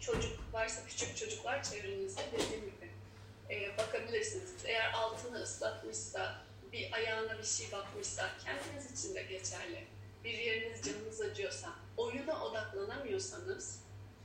çocuk 0.00 0.52
varsa 0.52 0.86
küçük 0.86 1.16
çocuklar 1.16 1.62
çevrenizde 1.62 2.22
dediğim 2.32 2.64
gibi 2.64 2.90
e, 3.50 3.78
bakabilirsiniz. 3.78 4.54
Eğer 4.64 4.92
altını 4.92 5.42
ıslatmışsa, 5.42 6.47
bir 6.72 6.92
ayağına 6.92 7.38
bir 7.38 7.44
şey 7.44 7.72
bakmışsa, 7.72 8.30
kendiniz 8.44 8.98
için 8.98 9.14
de 9.14 9.22
geçerli. 9.22 9.84
Bir 10.24 10.38
yeriniz 10.38 10.82
canınız 10.82 11.20
acıyorsa, 11.20 11.68
oyuna 11.96 12.44
odaklanamıyorsanız, 12.44 13.80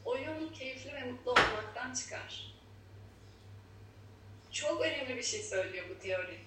oyun 0.06 0.54
keyifli 0.54 0.94
ve 0.94 1.04
mutlu 1.04 1.32
olmaktan 1.32 1.94
çıkar. 1.94 2.54
Çok 4.52 4.82
önemli 4.82 5.18
bir 5.18 5.24
şey 5.24 5.44
söylüyor 5.44 5.86
bu 5.90 6.00
teori. 6.00 6.40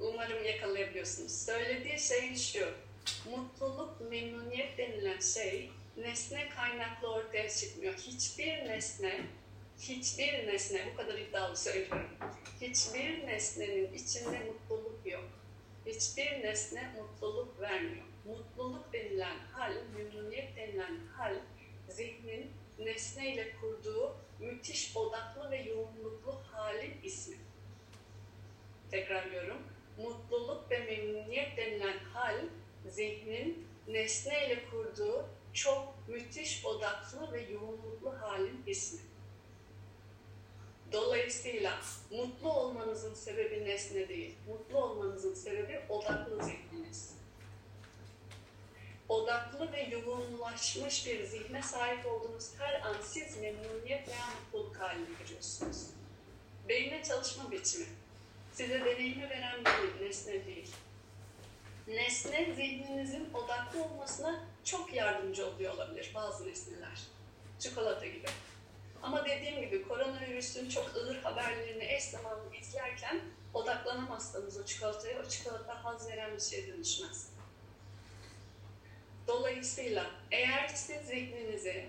Umarım 0.00 0.44
yakalayabiliyorsunuz. 0.44 1.44
Söylediği 1.44 1.98
şey 1.98 2.36
şu, 2.36 2.68
mutluluk, 3.30 4.00
memnuniyet 4.00 4.78
denilen 4.78 5.20
şey, 5.20 5.70
nesne 5.96 6.48
kaynaklı 6.48 7.08
ortaya 7.08 7.48
çıkmıyor. 7.48 7.94
Hiçbir 7.94 8.68
nesne, 8.68 9.20
hiçbir 9.80 10.46
nesne, 10.46 10.88
bu 10.92 10.96
kadar 10.96 11.18
iddialı 11.18 11.56
söylüyorum, 11.56 12.10
hiçbir 12.60 13.26
nesnenin 13.26 13.94
içinde 13.94 14.38
mutluluk 14.38 15.06
yok. 15.06 15.39
Hiçbir 15.86 16.42
nesne 16.42 16.92
mutluluk 16.98 17.60
vermiyor. 17.60 18.06
Mutluluk 18.24 18.92
denilen 18.92 19.38
hal, 19.52 19.72
memnuniyet 19.96 20.56
denilen 20.56 20.98
hal, 21.16 21.34
zihnin 21.88 22.50
nesneyle 22.78 23.56
kurduğu 23.60 24.16
müthiş 24.40 24.96
odaklı 24.96 25.50
ve 25.50 25.62
yoğunluklu 25.62 26.40
halin 26.52 26.94
ismi. 27.02 27.36
Tekrarlıyorum. 28.90 29.58
Mutluluk 29.98 30.70
ve 30.70 30.78
memnuniyet 30.78 31.56
denilen 31.56 31.98
hal, 31.98 32.36
zihnin 32.86 33.66
nesneyle 33.88 34.64
kurduğu 34.70 35.28
çok 35.52 36.08
müthiş 36.08 36.64
odaklı 36.64 37.32
ve 37.32 37.40
yoğunluklu 37.40 38.20
halin 38.20 38.62
ismi. 38.66 39.09
Dolayısıyla 40.92 41.78
mutlu 42.10 42.52
olmanızın 42.52 43.14
sebebi 43.14 43.64
nesne 43.64 44.08
değil, 44.08 44.34
mutlu 44.48 44.78
olmanızın 44.78 45.34
sebebi 45.34 45.80
odaklı 45.88 46.44
zihniniz. 46.44 47.10
Odaklı 49.08 49.72
ve 49.72 49.82
yoğunlaşmış 49.82 51.06
bir 51.06 51.24
zihne 51.24 51.62
sahip 51.62 52.06
olduğunuz 52.06 52.50
her 52.58 52.80
an 52.80 52.96
siz 53.02 53.36
memnuniyet 53.36 54.08
veya 54.08 54.26
mutluluk 54.44 54.76
haline 54.76 55.08
giriyorsunuz. 55.22 55.86
Beyne 56.68 57.02
çalışma 57.04 57.50
biçimi. 57.50 57.86
Size 58.52 58.80
deneyimi 58.80 59.30
veren 59.30 59.60
bir 59.64 60.06
nesne 60.06 60.46
değil. 60.46 60.70
Nesne 61.86 62.54
zihninizin 62.56 63.28
odaklı 63.34 63.84
olmasına 63.84 64.44
çok 64.64 64.94
yardımcı 64.94 65.46
oluyor 65.46 65.74
olabilir 65.74 66.10
bazı 66.14 66.48
nesneler. 66.48 67.00
Çikolata 67.58 68.06
gibi. 68.06 68.26
Ama 69.02 69.24
dediğim 69.24 69.60
gibi 69.60 69.88
koronavirüsün 69.88 70.68
çok 70.68 70.96
ılır 70.96 71.22
haberlerini 71.22 71.84
eş 71.84 72.04
zamanlı 72.04 72.56
izlerken 72.56 73.20
odaklanamazsanız 73.54 74.58
o 74.58 74.64
çikolataya, 74.64 75.22
o 75.22 75.28
çikolata 75.28 75.84
haz 75.84 76.08
veren 76.08 76.34
bir 76.36 76.40
şeye 76.40 76.66
dönüşmez. 76.66 77.32
Dolayısıyla 79.26 80.10
eğer 80.30 80.68
siz 80.68 81.02
zihninizi 81.06 81.88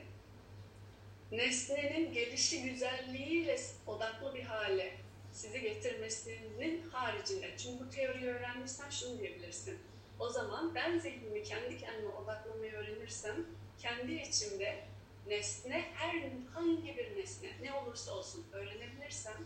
nesnenin 1.32 2.13
gelişi 2.13 2.63
güzelliğiyle 2.63 3.60
odaklı 3.88 4.34
bir 4.36 4.44
hale 4.44 4.98
sizi 5.34 5.62
getirmesinin 5.62 6.89
haricinde, 6.89 7.58
çünkü 7.58 7.86
bu 7.86 7.89
teoriyi 7.89 8.30
öğrenmişsen 8.30 8.89
şunu 8.89 9.20
diyebilirsin. 9.20 9.80
O 10.20 10.30
zaman 10.30 10.75
ben 10.75 11.00
zihnimi 11.00 11.44
kendi 11.44 11.77
kendime 11.77 12.10
odaklamayı 12.10 12.74
öğrenirsem, 12.74 13.46
kendi 13.82 14.13
içimde 14.13 14.84
nesne, 15.27 15.85
her 15.93 16.15
hangi 16.53 16.97
bir 16.97 17.17
nesne, 17.17 17.49
ne 17.61 17.73
olursa 17.73 18.11
olsun 18.11 18.45
öğrenebilirsem, 18.51 19.37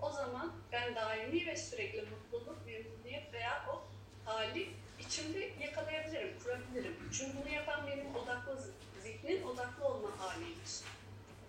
o 0.00 0.10
zaman 0.10 0.52
ben 0.72 0.94
daimi 0.94 1.46
ve 1.46 1.56
sürekli 1.56 2.02
mutluluk, 2.02 2.66
memnuniyet 2.66 3.32
veya 3.32 3.66
o 3.72 3.82
hali 4.24 4.68
içimde 5.00 5.50
yakalayabilirim, 5.60 6.38
kurabilirim. 6.44 6.96
Çünkü 7.12 7.36
bunu 7.36 7.54
yapan 7.54 7.86
benim 7.86 8.16
odaklı 8.16 8.58
zihnin 9.02 9.42
odaklı 9.42 9.84
olma 9.84 10.18
haliymiş. 10.18 10.70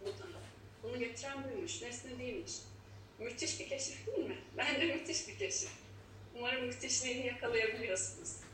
Tanım. 0.03 0.33
Bunu 0.83 0.99
getiren 0.99 1.43
buymuş, 1.43 1.81
nesne 1.81 2.19
değilmiş. 2.19 2.53
Müthiş 3.19 3.59
bir 3.59 3.69
keşif 3.69 4.07
değil 4.07 4.27
mi? 4.27 4.37
Bence 4.57 4.85
müthiş 4.95 5.27
bir 5.27 5.37
keşif. 5.37 5.71
Umarım 6.35 6.65
müthişliğini 6.65 7.27
yakalayabiliyorsunuz. 7.27 8.46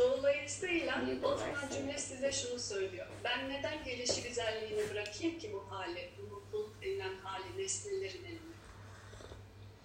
Dolayısıyla 0.00 1.00
o 1.22 1.36
zaman 1.36 1.68
cümle 1.72 1.98
size 1.98 2.32
şunu 2.32 2.58
söylüyor. 2.58 3.06
Ben 3.24 3.50
neden 3.50 3.84
gelişi 3.84 4.22
güzelliğini 4.22 4.90
bırakayım 4.90 5.38
ki 5.38 5.52
bu 5.52 5.70
hali, 5.70 6.10
bu 6.18 6.34
mutluluk 6.34 6.82
denilen 6.82 7.14
hali 7.16 7.58
nesnelerin 7.58 8.24
elinde? 8.24 8.40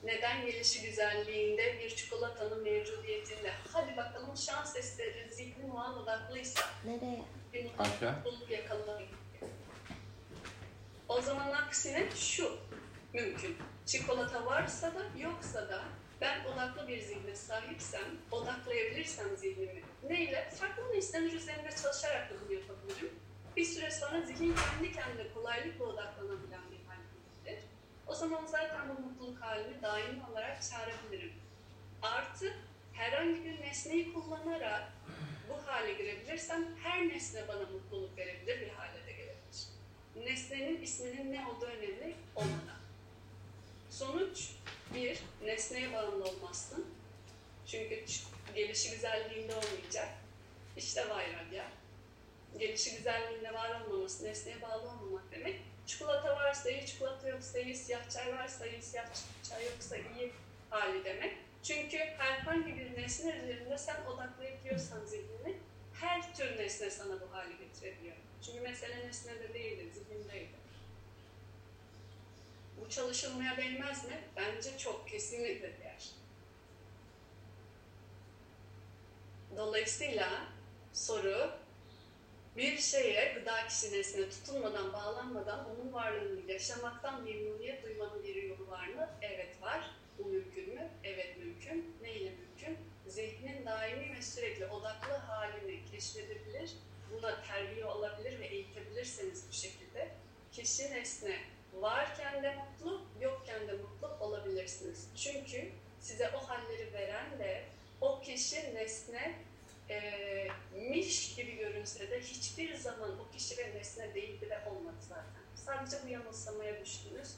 Neden 0.03 0.45
gelişi 0.45 0.81
güzelliğinde 0.81 1.79
bir 1.79 1.95
çikolatanın 1.95 2.63
mevcudiyetinde? 2.63 3.51
Hadi 3.73 3.97
bakalım 3.97 4.37
şans 4.37 4.75
eseri 4.75 5.33
zihnim 5.33 5.71
o 5.71 5.77
an 5.77 5.97
odaklıysa. 5.97 6.61
Nereye? 6.85 7.21
Bir 7.53 7.67
Aşağı. 7.79 8.13
mutluluk 8.17 8.51
yakalayayım. 8.51 9.09
O 11.07 11.21
zaman 11.21 11.51
aksine 11.51 12.09
şu 12.15 12.57
mümkün. 13.13 13.57
Çikolata 13.85 14.45
varsa 14.45 14.95
da 14.95 15.01
yoksa 15.19 15.69
da 15.69 15.83
ben 16.21 16.45
odaklı 16.45 16.87
bir 16.87 17.01
zihne 17.01 17.35
sahipsem, 17.35 18.05
odaklayabilirsem 18.31 19.37
zihnimi 19.37 19.83
neyle? 20.09 20.49
Farklı 20.49 20.93
nesneler 20.93 21.33
üzerinde 21.33 21.69
çalışarak 21.81 22.29
da 22.29 22.35
bunu 22.45 22.53
yapabilirim. 22.53 23.11
Bir 23.55 23.65
süre 23.65 23.91
sonra 23.91 24.21
zihin 24.21 24.55
kendi 24.55 24.91
kendine 24.91 25.33
kolaylıkla 25.33 25.85
odaklanabilen 25.85 26.71
bir 26.71 26.85
hal 26.87 26.97
gelir. 27.45 27.63
O 28.07 28.13
zaman 28.13 28.45
zaten 28.45 28.89
bu 28.89 29.01
mutluluk 29.01 29.41
halini 29.41 29.81
daimi 29.81 30.21
olarak 30.31 30.63
çağırabilirim. 30.69 31.33
Artı 32.01 32.53
herhangi 32.93 33.45
bir 33.45 33.61
nesneyi 33.61 34.13
kullanarak 34.13 34.83
bu 35.49 35.67
hale 35.67 35.93
girebilirsem 35.93 36.65
her 36.83 37.07
nesne 37.07 37.47
bana 37.47 37.65
mutluluk 37.65 38.17
verebilir 38.17 38.61
bir 38.61 38.69
hale 38.69 39.05
de 39.07 39.11
gelebilir. 39.11 39.67
Nesnenin 40.15 40.81
isminin 40.81 41.31
ne 41.31 41.47
olduğu 41.47 41.65
önemli 41.65 42.15
olmadan. 42.35 42.79
Sonuç 43.89 44.51
bir, 44.93 45.19
nesneye 45.43 45.93
bağımlı 45.93 46.23
olmazsın. 46.23 46.85
Çünkü 47.65 48.05
gelişi 48.55 48.91
güzelliğinde 48.91 49.55
olmayacak. 49.55 50.09
İşte 50.77 51.09
vayragya. 51.09 51.65
Gelişi 52.59 52.95
güzelliğinde 52.97 53.53
var 53.53 53.81
olmaması, 53.81 54.25
nesneye 54.25 54.61
bağlı 54.61 54.89
olmamak 54.89 55.31
demek. 55.31 55.61
Çikolata 55.87 56.35
varsa 56.35 56.69
iyi, 56.69 56.85
çikolata 56.85 57.29
yoksa 57.29 57.59
iyi, 57.59 57.75
siyah 57.75 58.09
çay 58.09 58.33
varsa 58.33 58.67
iyi, 58.67 58.81
siyah 58.81 59.05
çay 59.49 59.65
yoksa 59.65 59.95
iyi 59.97 60.31
hali 60.69 61.05
demek. 61.05 61.33
Çünkü 61.63 61.97
herhangi 61.97 62.77
bir 62.77 63.01
nesne 63.01 63.35
üzerinde 63.35 63.77
sen 63.77 64.05
odaklayabiliyorsan 64.05 65.05
zihnini, 65.05 65.57
her 65.93 66.35
tür 66.35 66.57
nesne 66.57 66.89
sana 66.89 67.21
bu 67.21 67.33
hali 67.33 67.57
getirebiliyor. 67.57 68.15
Çünkü 68.45 68.59
mesele 68.59 69.07
nesnede 69.07 69.53
değildir, 69.53 69.93
zihindeydi. 69.93 70.55
Bu 72.81 72.89
çalışılmaya 72.89 73.57
değmez 73.57 74.05
mi? 74.05 74.19
Bence 74.35 74.77
çok 74.77 75.09
kesinlikle 75.09 75.79
değer. 75.79 76.09
Dolayısıyla 79.57 80.29
soru 80.93 81.51
bir 82.57 82.77
şeye 82.77 83.33
gıda 83.33 83.67
kişi 83.67 83.91
nesne 83.91 84.29
tutunmadan, 84.29 84.93
bağlanmadan 84.93 85.65
onun 85.69 85.93
varlığını 85.93 86.51
yaşamaktan 86.51 87.23
memnuniyet 87.23 87.83
duymanın 87.83 88.23
bir 88.23 88.43
yolu 88.43 88.67
var 88.67 88.87
mı? 88.87 89.09
Evet 89.21 89.61
var. 89.61 89.91
Bu 90.17 90.25
mümkün 90.25 90.73
mü? 90.73 90.89
Evet 91.03 91.37
mümkün. 91.37 91.95
Ne 92.01 92.13
ile 92.13 92.29
mümkün? 92.29 92.77
Zihnin 93.07 93.65
daimi 93.65 94.15
ve 94.17 94.21
sürekli 94.21 94.65
odaklı 94.65 95.13
halini 95.13 95.85
keşfedebilir, 95.91 96.71
buna 97.11 97.41
terbiye 97.41 97.85
olabilir 97.85 98.39
ve 98.39 98.45
eğitebilirseniz 98.45 99.49
bu 99.49 99.53
şekilde 99.53 100.11
kişi 100.51 100.91
nesne 100.91 101.39
varken 101.73 102.43
de 102.43 102.55
mutlu, 102.55 103.05
yokken 103.21 103.67
de 103.67 103.73
mutlu 103.73 104.07
olabilirsiniz. 104.19 105.07
Çünkü 105.15 105.71
size 105.99 106.29
o 106.29 106.37
halleri 106.37 106.93
veren 106.93 107.39
de 107.39 107.63
o 108.01 108.21
kişi 108.21 108.75
nesne 108.75 109.35
e, 109.89 110.47
miş 110.89 111.35
gibi 111.35 111.57
görünse 111.57 112.11
de 112.11 112.19
hiçbir 112.19 112.75
zaman 112.75 113.19
o 113.19 113.31
kişi 113.31 113.57
ve 113.57 113.73
nesne 113.75 114.15
değildi 114.15 114.49
ve 114.49 114.69
olmadı 114.69 114.97
zaten. 114.99 115.45
Sadece 115.55 115.97
bu 116.05 116.07
yanılsamaya 116.07 116.85
düştünüz. 116.85 117.35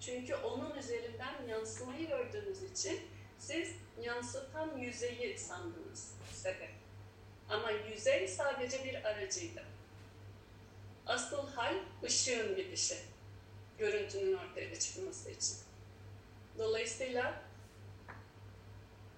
Çünkü 0.00 0.34
onun 0.34 0.76
üzerinden 0.76 1.46
yansımayı 1.48 2.08
gördüğünüz 2.08 2.62
için 2.62 3.00
siz 3.38 3.68
yansıtan 4.02 4.78
yüzeyi 4.78 5.38
sandınız 5.38 6.14
sebep. 6.32 6.70
Ama 7.48 7.70
yüzey 7.70 8.28
sadece 8.28 8.84
bir 8.84 9.04
aracıydı. 9.04 9.64
Asıl 11.06 11.48
hal 11.48 11.74
ışığın 12.04 12.56
gidişi 12.56 12.96
görüntünün 13.78 14.36
ortaya 14.36 14.78
çıkması 14.78 15.30
için. 15.30 15.56
Dolayısıyla 16.58 17.42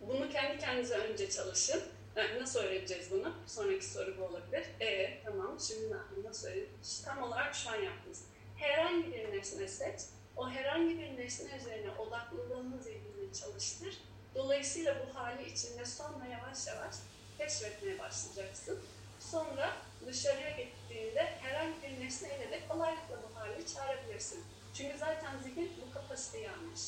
bunu 0.00 0.28
kendi 0.28 0.58
kendinize 0.58 0.94
önce 0.94 1.30
çalışın. 1.30 1.82
Nasıl 2.16 2.60
öğreneceğiz 2.60 3.10
bunu? 3.10 3.34
Sonraki 3.46 3.86
soru 3.86 4.18
bu 4.18 4.24
olabilir. 4.24 4.64
E 4.80 5.22
tamam 5.24 5.60
şimdi 5.60 5.96
nasıl 6.24 6.48
öğreneceğiz? 6.48 7.02
Tam 7.04 7.22
olarak 7.22 7.54
şu 7.54 7.70
an 7.70 7.76
yaptınız. 7.76 8.24
Herhangi 8.56 9.12
bir 9.12 9.32
nesne 9.32 9.68
seç. 9.68 10.00
O 10.36 10.50
herhangi 10.50 10.98
bir 10.98 11.16
nesne 11.16 11.56
üzerine 11.56 11.90
odaklılığını 11.90 12.82
zihnini 12.82 13.32
çalıştır. 13.40 13.98
Dolayısıyla 14.34 14.96
bu 15.06 15.18
hali 15.18 15.42
içinde 15.42 15.84
sonra 15.84 16.26
yavaş 16.26 16.66
yavaş 16.66 16.94
keşfetmeye 17.38 17.98
başlayacaksın. 17.98 18.80
Sonra 19.20 19.76
dışarıya 20.06 20.50
gittiğinde 20.50 21.24
herhangi 21.40 21.82
bir 21.82 22.04
nesneyle 22.04 22.50
de 22.50 22.60
kolaylıkla 22.68 23.16
bu 23.22 23.40
hali 23.40 23.66
çağırabilirsin. 23.66 24.44
Çünkü 24.74 24.98
zaten 24.98 25.38
zihin 25.38 25.72
bu 25.86 25.94
kapasiteyi 25.94 26.50
almış. 26.50 26.80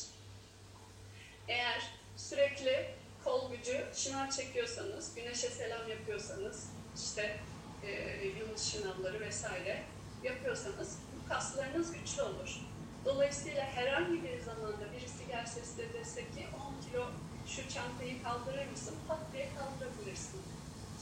Eğer 1.47 1.81
sürekli 2.17 2.95
kol 3.23 3.51
gücü 3.51 3.85
şınav 3.93 4.29
çekiyorsanız, 4.29 5.15
güneşe 5.15 5.49
selam 5.49 5.89
yapıyorsanız, 5.89 6.69
işte 6.95 7.39
e, 7.83 7.91
yıldız 8.27 8.71
şınavları 8.71 9.19
vesaire 9.19 9.83
yapıyorsanız 10.23 10.97
bu 11.15 11.29
kaslarınız 11.29 11.91
güçlü 11.91 12.21
olur. 12.21 12.59
Dolayısıyla 13.05 13.63
herhangi 13.65 14.23
bir 14.23 14.41
zamanda 14.41 14.93
birisi 14.93 15.27
gelse 15.27 15.61
size 15.65 15.93
dese 15.93 16.21
ki 16.21 16.47
10 16.81 16.89
kilo 16.89 17.07
şu 17.47 17.73
çantayı 17.73 18.23
kaldırır 18.23 18.67
mısın? 18.71 18.95
Pat 19.07 19.19
diye 19.33 19.49
kaldırabilirsin. 19.57 20.41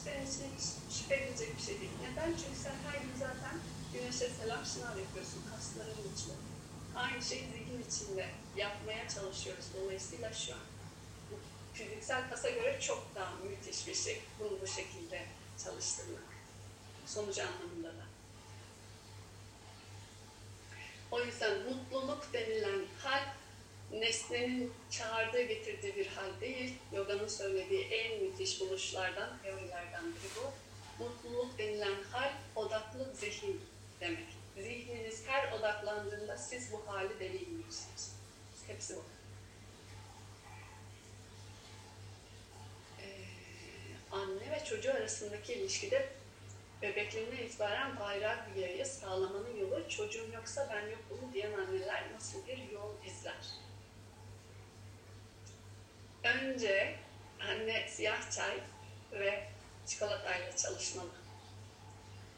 senin 0.03 0.25
için 0.25 0.45
hiç 0.57 0.95
şüphe 0.97 1.15
edilecek 1.15 1.57
bir 1.57 1.61
şey 1.61 1.81
değil. 1.81 1.91
Neden? 2.01 2.29
Çünkü 2.29 2.59
sen 2.63 2.75
her 2.87 2.99
gün 3.01 3.15
zaten 3.19 3.55
güneşe 3.93 4.29
selam 4.29 4.65
şınav 4.65 4.97
yapıyorsun 5.05 5.41
kasların 5.51 6.13
içinde. 6.13 6.35
Aynı 6.95 7.21
şeyi 7.21 7.45
zihin 7.51 7.83
içinde 7.87 8.25
yapmaya 8.57 9.09
çalışıyoruz. 9.09 9.65
Dolayısıyla 9.81 10.33
şu 10.33 10.53
an 10.53 10.70
fiziksel 11.73 12.29
kasa 12.29 12.49
göre 12.49 12.79
çok 12.81 13.07
daha 13.15 13.35
müthiş 13.35 13.87
bir 13.87 13.95
şey 13.95 14.21
bunu 14.39 14.61
bu 14.61 14.67
şekilde 14.67 15.25
çalıştırmak. 15.63 16.23
Sonuç 17.05 17.39
anlamında 17.39 17.87
da. 17.87 18.05
O 21.11 21.21
yüzden 21.21 21.61
mutluluk 21.61 22.33
denilen 22.33 22.85
hal 22.99 23.23
nesnenin 23.91 24.73
çağırdığı 24.89 25.41
getirdiği 25.41 25.95
bir 25.95 26.07
hal 26.07 26.41
değil. 26.41 26.73
Yoga'nın 26.93 27.27
söylediği 27.27 27.83
en 27.85 28.23
müthiş 28.23 28.61
buluşlardan, 28.61 29.29
teorilerden 29.43 30.03
biri 30.03 30.31
bu. 30.35 30.51
Mutluluk 31.03 31.57
denilen 31.57 32.03
hal 32.11 32.31
odaklı 32.55 33.13
zihin 33.15 33.61
demek. 33.99 34.27
Zihniniz 34.57 35.27
her 35.27 35.51
odaklandığında 35.51 36.37
siz 36.37 36.71
bu 36.71 36.87
hali 36.87 37.19
deneyimliyorsunuz. 37.19 38.11
Hepsi 38.67 38.95
bu. 38.95 39.03
Anne 44.11 44.51
ve 44.51 44.65
çocuğu 44.65 44.91
arasındaki 44.91 45.53
ilişkide 45.53 46.09
bebekliğinden 46.81 47.37
itibaren 47.37 47.99
bayrak 47.99 48.55
bir 48.55 48.85
sağlamanın 48.85 49.57
yolu 49.57 49.89
çocuğum 49.89 50.27
yoksa 50.33 50.69
ben 50.73 50.89
yokum 50.89 51.33
diyen 51.33 51.53
anneler 51.53 52.03
nasıl 52.13 52.47
bir 52.47 52.57
yol 52.71 52.93
izler? 53.05 53.45
Önce 56.23 56.95
anne 57.39 57.87
siyah 57.89 58.31
çay 58.31 58.59
ve 59.11 59.47
çikolatayla 59.87 60.57
çalışmalı. 60.57 61.09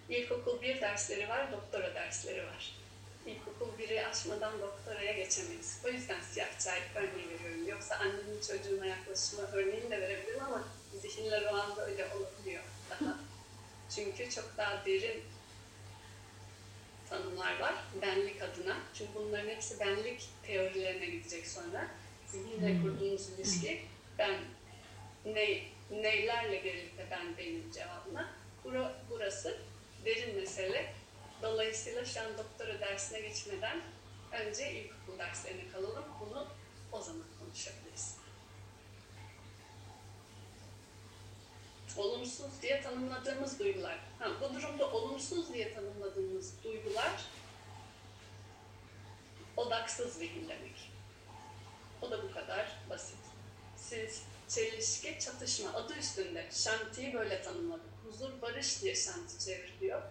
İlkokul 0.09 0.61
bir 0.61 0.81
dersleri 0.81 1.29
var, 1.29 1.51
doktora 1.51 1.95
dersleri 1.95 2.45
var. 2.45 2.75
İlkokul 3.25 3.77
biri 3.77 4.07
aşmadan 4.07 4.61
doktoraya 4.61 5.11
geçemeyiz. 5.11 5.81
O 5.85 5.89
yüzden 5.89 6.21
siyah 6.21 6.59
çay 6.59 6.79
örneği 6.95 7.29
veriyorum. 7.29 7.67
Yoksa 7.67 7.95
annenin 7.95 8.41
çocuğuna 8.47 8.85
yaklaşımı 8.85 9.47
örneğini 9.51 9.91
de 9.91 10.01
verebilirim 10.01 10.43
ama 10.43 10.63
zihinler 11.01 11.41
o 11.41 11.55
anda 11.55 11.85
öyle 11.85 12.05
olabiliyor 12.05 12.63
daha. 12.89 13.17
Çünkü 13.95 14.29
çok 14.29 14.57
daha 14.57 14.85
derin 14.85 15.23
tanımlar 17.09 17.59
var 17.59 17.75
benlik 18.01 18.41
adına. 18.41 18.77
Çünkü 18.93 19.11
bunların 19.15 19.49
hepsi 19.49 19.79
benlik 19.79 20.29
teorilerine 20.43 21.05
gidecek 21.05 21.47
sonra. 21.47 21.87
Zihinle 22.27 22.81
kurduğunuz 22.81 23.29
ilişki 23.29 23.81
ben 24.17 24.35
ne, 25.25 25.63
neylerle 25.91 26.63
birlikte 26.63 27.07
ben 27.11 27.37
benim 27.37 27.71
cevabına. 27.71 28.33
Burası 29.09 29.57
derin 30.05 30.35
mesele. 30.35 30.93
Dolayısıyla 31.41 32.05
şu 32.05 32.21
an 32.21 32.37
doktora 32.37 32.79
dersine 32.79 33.19
geçmeden 33.19 33.81
önce 34.31 34.71
ilkokul 34.71 35.19
derslerine 35.19 35.67
kalalım. 35.71 36.05
Bunu 36.19 36.47
o 36.91 37.01
zaman 37.01 37.25
konuşabiliriz. 37.39 38.22
Olumsuz 41.97 42.61
diye 42.61 42.81
tanımladığımız 42.81 43.59
duygular. 43.59 43.99
Ha, 44.19 44.29
bu 44.41 44.55
durumda 44.55 44.91
olumsuz 44.91 45.53
diye 45.53 45.73
tanımladığımız 45.73 46.63
duygular 46.63 47.11
odaksız 49.57 50.13
zihin 50.13 50.49
demek. 50.49 50.91
O 52.01 52.11
da 52.11 52.23
bu 52.23 52.31
kadar 52.31 52.77
basit. 52.89 53.17
Siz 53.77 54.23
çelişki, 54.47 55.19
çatışma 55.19 55.73
adı 55.73 55.93
üstünde 55.93 56.49
şantiyi 56.51 57.13
böyle 57.13 57.41
tanımladık. 57.41 57.89
Huzur, 58.05 58.41
barış 58.41 58.81
diye 58.81 58.95
şanti 58.95 59.45
çevriliyor. 59.45 60.01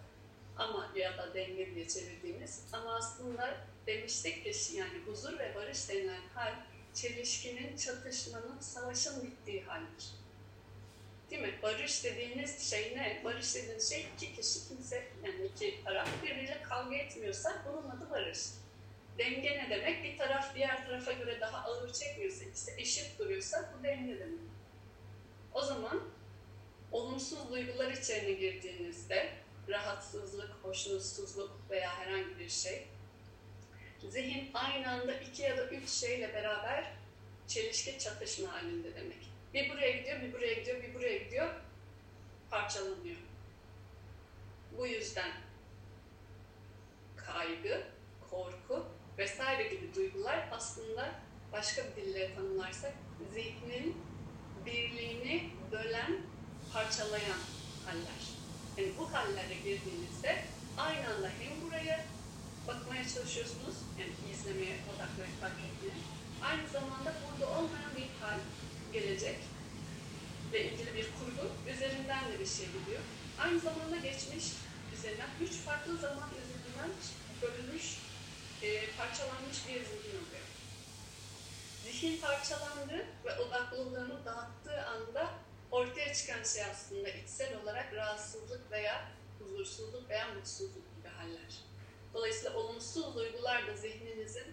Ama 0.57 0.93
ya 0.97 1.19
da 1.19 1.35
denge 1.35 1.75
diye 1.75 1.89
çevirdiğimiz. 1.89 2.61
Ama 2.73 2.95
aslında 2.95 3.57
demiştik 3.87 4.45
ki 4.45 4.77
yani 4.77 4.99
huzur 5.07 5.39
ve 5.39 5.55
barış 5.55 5.89
denilen 5.89 6.29
hal 6.35 6.55
çelişkinin, 6.95 7.77
çatışmanın, 7.77 8.61
savaşın 8.61 9.23
bittiği 9.23 9.65
haldir. 9.65 10.22
Değil 11.33 11.45
mi? 11.45 11.55
Barış 11.63 12.05
dediğiniz 12.05 12.71
şey 12.71 12.97
ne? 12.97 13.21
Barış 13.25 13.55
dediğiniz 13.55 13.91
şey 13.91 14.07
iki 14.17 14.37
kişi 14.37 14.69
kimse 14.69 15.05
yani 15.25 15.47
iki 15.47 15.85
taraf 15.85 16.09
birbiriyle 16.23 16.63
kavga 16.63 16.97
etmiyorsa 16.97 17.63
bunun 17.67 17.91
adı 17.91 18.11
barış. 18.11 18.39
Denge 19.19 19.51
ne 19.51 19.71
demek? 19.71 20.05
Bir 20.05 20.19
taraf 20.19 20.55
diğer 20.55 20.87
tarafa 20.87 21.13
göre 21.13 21.41
daha 21.41 21.59
ağır 21.59 21.93
çekmiyorsa, 21.93 22.45
ikisi 22.45 22.75
eşit 22.79 23.19
duruyorsa 23.19 23.73
bu 23.79 23.85
denge 23.85 24.19
demek. 24.19 24.41
O 25.53 25.63
zaman 25.63 26.03
olumsuz 26.93 27.51
duygular 27.51 27.91
içine 27.91 28.33
girdiğinizde 28.33 29.31
rahatsızlık, 29.69 30.51
hoşnutsuzluk 30.63 31.57
veya 31.71 31.99
herhangi 31.99 32.39
bir 32.39 32.49
şey 32.49 32.87
zihin 34.09 34.51
aynı 34.55 34.91
anda 34.91 35.15
iki 35.15 35.43
ya 35.43 35.57
da 35.57 35.67
üç 35.67 35.89
şeyle 35.89 36.35
beraber 36.35 36.93
çelişki 37.49 37.99
çatışma 37.99 38.53
halinde 38.53 38.95
demek. 38.95 39.32
Bir 39.55 39.71
buraya 39.71 39.91
gidiyor, 39.91 40.21
bir 40.23 40.33
buraya 40.33 40.55
gidiyor, 40.55 40.83
bir 40.83 40.95
buraya 40.95 41.19
gidiyor, 41.19 41.49
parçalanıyor. 42.51 43.17
Bu 44.79 44.87
yüzden 44.87 45.31
kaygı, 47.17 47.83
korku 48.31 48.87
vesaire 49.19 49.69
gibi 49.69 49.95
duygular 49.95 50.49
aslında 50.53 51.15
başka 51.53 51.83
bir 51.85 52.03
dille 52.03 52.35
tanımlarsak 52.35 52.93
zihnin 53.35 53.97
birliğini 54.67 55.51
bölen, 55.73 56.21
parçalayan 56.73 57.39
haller. 57.87 58.23
Yani 58.77 58.93
bu 58.99 59.13
hallere 59.13 59.55
girdiğinizde 59.55 60.45
aynı 60.79 61.15
anda 61.15 61.29
hem 61.29 61.69
buraya 61.69 62.05
bakmaya 62.69 63.09
çalışıyorsunuz, 63.09 63.75
yani 64.01 64.13
izlemeye, 64.33 64.77
odaklanıp 64.89 65.41
fark 65.41 65.53
etmeye, 65.53 65.99
aynı 66.43 66.69
zamanda 66.69 67.15
burada 67.25 67.53
olmayan 67.53 67.97
bir 67.97 68.25
hal 68.25 68.39
gelecek 68.93 69.39
ve 70.53 70.65
ilgili 70.65 70.95
bir 70.95 71.09
kurgu 71.19 71.49
üzerinden 71.75 72.33
de 72.33 72.41
bir 72.41 72.47
şey 72.47 72.67
gidiyor. 72.67 73.03
Aynı 73.39 73.61
zamanda 73.61 73.97
geçmiş 73.97 74.45
üzerinden, 74.99 75.29
üç 75.41 75.53
farklı 75.53 75.97
zaman 75.97 76.31
üzerinden 76.43 76.91
bölünmüş 77.43 77.99
e, 78.63 78.91
parçalanmış 78.99 79.69
bir 79.69 79.73
zihin 79.73 80.17
oluyor. 80.23 80.47
Zihin 81.85 82.21
parçalandı 82.21 83.07
ve 83.25 83.39
odaklılığını 83.39 84.25
dağıttığı 84.25 84.87
anda 84.87 85.31
ortaya 85.71 86.15
çıkan 86.15 86.43
şey 86.43 86.65
aslında 86.65 87.09
içsel 87.09 87.63
olarak 87.63 87.95
rahatsızlık 87.95 88.71
veya 88.71 89.09
huzursuzluk 89.39 90.09
veya 90.09 90.29
mutsuzluk 90.35 90.97
gibi 90.97 91.09
haller. 91.09 91.53
Dolayısıyla 92.15 92.57
olumsuz 92.57 93.17
duygular 93.17 93.67
da 93.67 93.77
zihninizin 93.77 94.47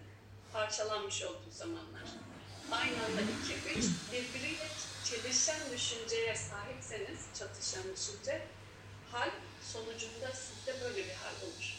parçalanmış 0.52 1.22
olduğu 1.22 1.50
zamanlar. 1.50 2.08
Aynı 2.72 3.04
anda 3.04 3.20
iki, 3.20 3.54
üç 3.78 3.84
birbiriyle 4.12 4.68
çelişen 5.04 5.60
düşünceye 5.72 6.36
sahipseniz, 6.36 7.18
çatışan 7.38 7.82
düşünce, 7.96 8.46
hal 9.12 9.30
sonucunda 9.72 10.32
sizde 10.32 10.80
böyle 10.84 10.96
bir 11.08 11.14
hal 11.14 11.34
olur. 11.42 11.78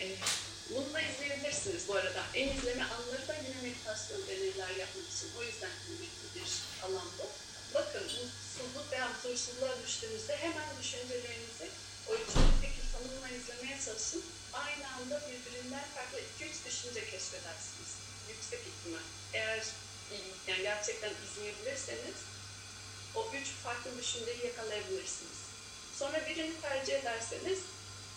E, 0.00 0.06
bunu 0.70 0.94
da 0.94 1.00
izleyebilirsiniz 1.00 1.88
bu 1.88 1.94
arada. 1.94 2.22
En 2.34 2.56
izleme 2.56 2.84
anları 2.84 3.28
da 3.28 3.34
yine 3.34 3.62
meditasyon 3.62 4.26
deneyler 4.28 4.70
yapmak 4.70 5.08
için. 5.16 5.28
O 5.38 5.42
yüzden 5.42 5.70
kıymetli 5.86 6.26
bir 6.34 6.48
alan 6.86 7.08
bu. 7.18 7.26
Bakın 7.74 8.02
mutsuzluk 8.02 8.92
veya 8.92 9.10
huzursuzluğa 9.14 9.82
düştüğünüzde 9.86 10.36
hemen 10.36 10.68
düşüncelerinizi 10.82 11.68
o 12.08 12.14
üçüncüdeki 12.14 12.82
tanımla 12.92 13.28
izlemeye 13.28 13.78
çalışın. 13.84 14.22
Aynı 14.52 14.88
anda 14.94 15.20
birbirinden 15.28 15.84
farklı 15.94 16.18
iki 16.34 16.44
üç 16.44 16.64
düşünce 16.66 17.10
keşfedersiniz. 17.10 17.92
Yüksek 18.28 18.60
ihtimal. 18.60 19.02
Eğer 19.32 19.64
yani 20.46 20.62
gerçekten 20.62 21.12
izleyebilirseniz 21.24 22.16
o 23.14 23.30
üç 23.34 23.46
farklı 23.48 23.98
düşünceyi 23.98 24.46
yakalayabilirsiniz. 24.46 25.38
Sonra 25.98 26.26
birini 26.26 26.60
tercih 26.60 26.94
ederseniz 26.94 27.58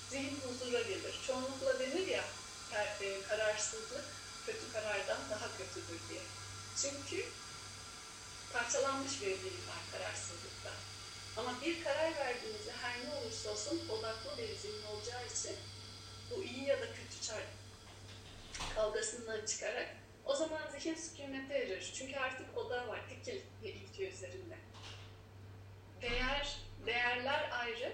zihin 0.10 0.40
huzura 0.48 0.82
gelir. 0.82 1.16
Çoğunlukla 1.28 1.80
denir 1.80 2.08
ya 2.08 2.24
e, 3.02 3.22
kararsızlık 3.30 4.06
kötü 4.46 4.72
karardan 4.74 5.20
daha 5.30 5.58
kötüdür 5.58 6.00
diye. 6.10 6.22
Çünkü 6.82 7.26
parçalanmış 8.54 9.22
bir 9.22 9.38
zihin 9.38 9.68
var 9.68 9.82
kararsızlıkta. 9.92 10.72
Ama 11.38 11.62
bir 11.62 11.84
karar 11.84 12.16
verdiğinizde 12.16 12.72
her 12.82 13.06
ne 13.06 13.16
olursa 13.16 13.50
olsun 13.50 13.90
odaklı 13.90 14.38
bir 14.38 14.56
zihin 14.56 14.84
olacağı 14.84 15.26
için 15.26 15.56
bu 16.32 16.44
iyi 16.44 16.66
ya 16.66 16.82
da 16.82 16.86
kötü 16.86 17.28
çar 17.28 17.44
kavgasından 18.96 19.46
çıkarak 19.46 19.96
o 20.26 20.36
zaman 20.36 20.62
zihin 20.72 20.96
sükunete 20.96 21.54
erir. 21.54 21.92
Çünkü 21.96 22.16
artık 22.16 22.58
oda 22.58 22.88
var, 22.88 23.02
tekil 23.10 23.42
ve 23.64 23.72
ilki 23.72 24.08
üzerinde. 24.08 24.58
Değer, 26.02 26.58
değerler 26.86 27.50
ayrı, 27.52 27.94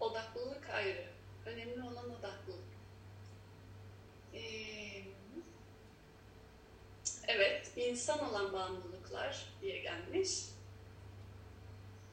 odaklılık 0.00 0.70
ayrı. 0.70 1.04
Önemli 1.46 1.82
olan 1.82 2.10
odaklılık. 2.10 2.64
Ee, 4.34 5.02
evet, 7.28 7.72
insan 7.76 8.30
olan 8.30 8.52
bağımlılıklar 8.52 9.46
diye 9.62 9.78
gelmiş. 9.78 10.30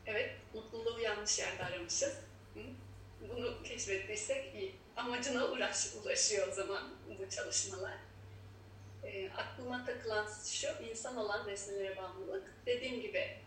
Evet, 0.05 0.35
mutluluğu 0.53 0.99
yanlış 0.99 1.39
yerde 1.39 1.65
aramışız. 1.65 2.13
Bunu 3.21 3.63
keşfettiysek 3.63 4.55
iyi. 4.55 4.75
Amacına 4.95 5.45
uğraş, 5.45 5.93
ulaşıyor 5.95 6.47
o 6.47 6.51
zaman 6.51 6.93
bu 7.19 7.29
çalışmalar. 7.29 8.06
E, 9.07 9.31
aklıma 9.31 9.85
takılan 9.85 10.27
şu, 10.45 10.67
insan 10.89 11.17
olan 11.17 11.47
nesnelere 11.47 11.97
bağımlılık. 11.97 12.53
Dediğim 12.65 13.01
gibi 13.01 13.37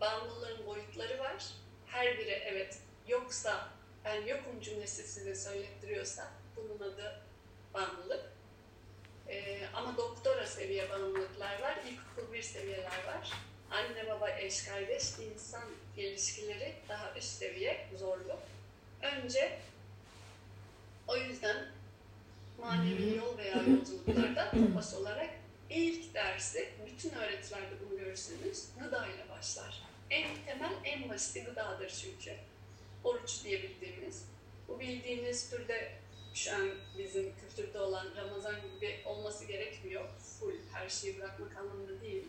bağımlılığın 0.00 0.66
boyutları 0.66 1.18
var. 1.18 1.44
Her 1.86 2.18
biri 2.18 2.30
evet 2.30 2.78
yoksa 3.08 3.68
ben 4.04 4.26
yokum 4.26 4.60
cümlesi 4.60 5.08
size 5.08 5.34
söylettiriyorsa 5.34 6.30
bunun 6.56 6.92
adı 6.92 7.22
bağımlılık. 7.74 8.32
Ee, 9.28 9.66
ama 9.74 9.96
doktora 9.96 10.46
seviye 10.46 10.90
bağımlılıklar 10.90 11.62
var, 11.62 11.78
ilkokul 11.88 12.32
bir 12.32 12.42
seviyeler 12.42 13.04
var. 13.06 13.32
Anne, 13.70 14.08
baba, 14.10 14.30
eş, 14.30 14.64
kardeş, 14.64 15.18
insan 15.18 15.64
ilişkileri 15.96 16.74
daha 16.88 17.14
üst 17.16 17.28
seviye, 17.28 17.86
zorlu. 17.98 18.36
Önce 19.02 19.58
o 21.08 21.16
yüzden 21.16 21.66
yolculuklarda 23.70 24.50
kompas 24.50 24.94
olarak 24.94 25.30
ilk 25.70 26.14
dersi, 26.14 26.68
bütün 26.86 27.10
öğretilerde 27.10 27.74
bunu 27.80 27.98
görürseniz 27.98 28.68
gıda 28.80 29.06
ile 29.06 29.28
başlar. 29.30 29.82
En 30.10 30.28
temel, 30.46 30.72
en 30.84 31.08
basit 31.08 31.46
gıdadır 31.46 31.88
çünkü. 31.88 32.36
Oruç 33.04 33.44
diyebildiğimiz. 33.44 34.24
Bu 34.68 34.80
bildiğiniz 34.80 35.50
türde 35.50 35.92
şu 36.34 36.54
an 36.54 36.70
bizim 36.98 37.32
kültürde 37.36 37.80
olan 37.80 38.06
Ramazan 38.16 38.54
gibi 38.74 39.00
olması 39.04 39.44
gerekmiyor. 39.44 40.08
Full 40.18 40.54
her 40.72 40.88
şeyi 40.88 41.18
bırakmak 41.18 41.56
anlamında 41.56 42.00
değil. 42.00 42.24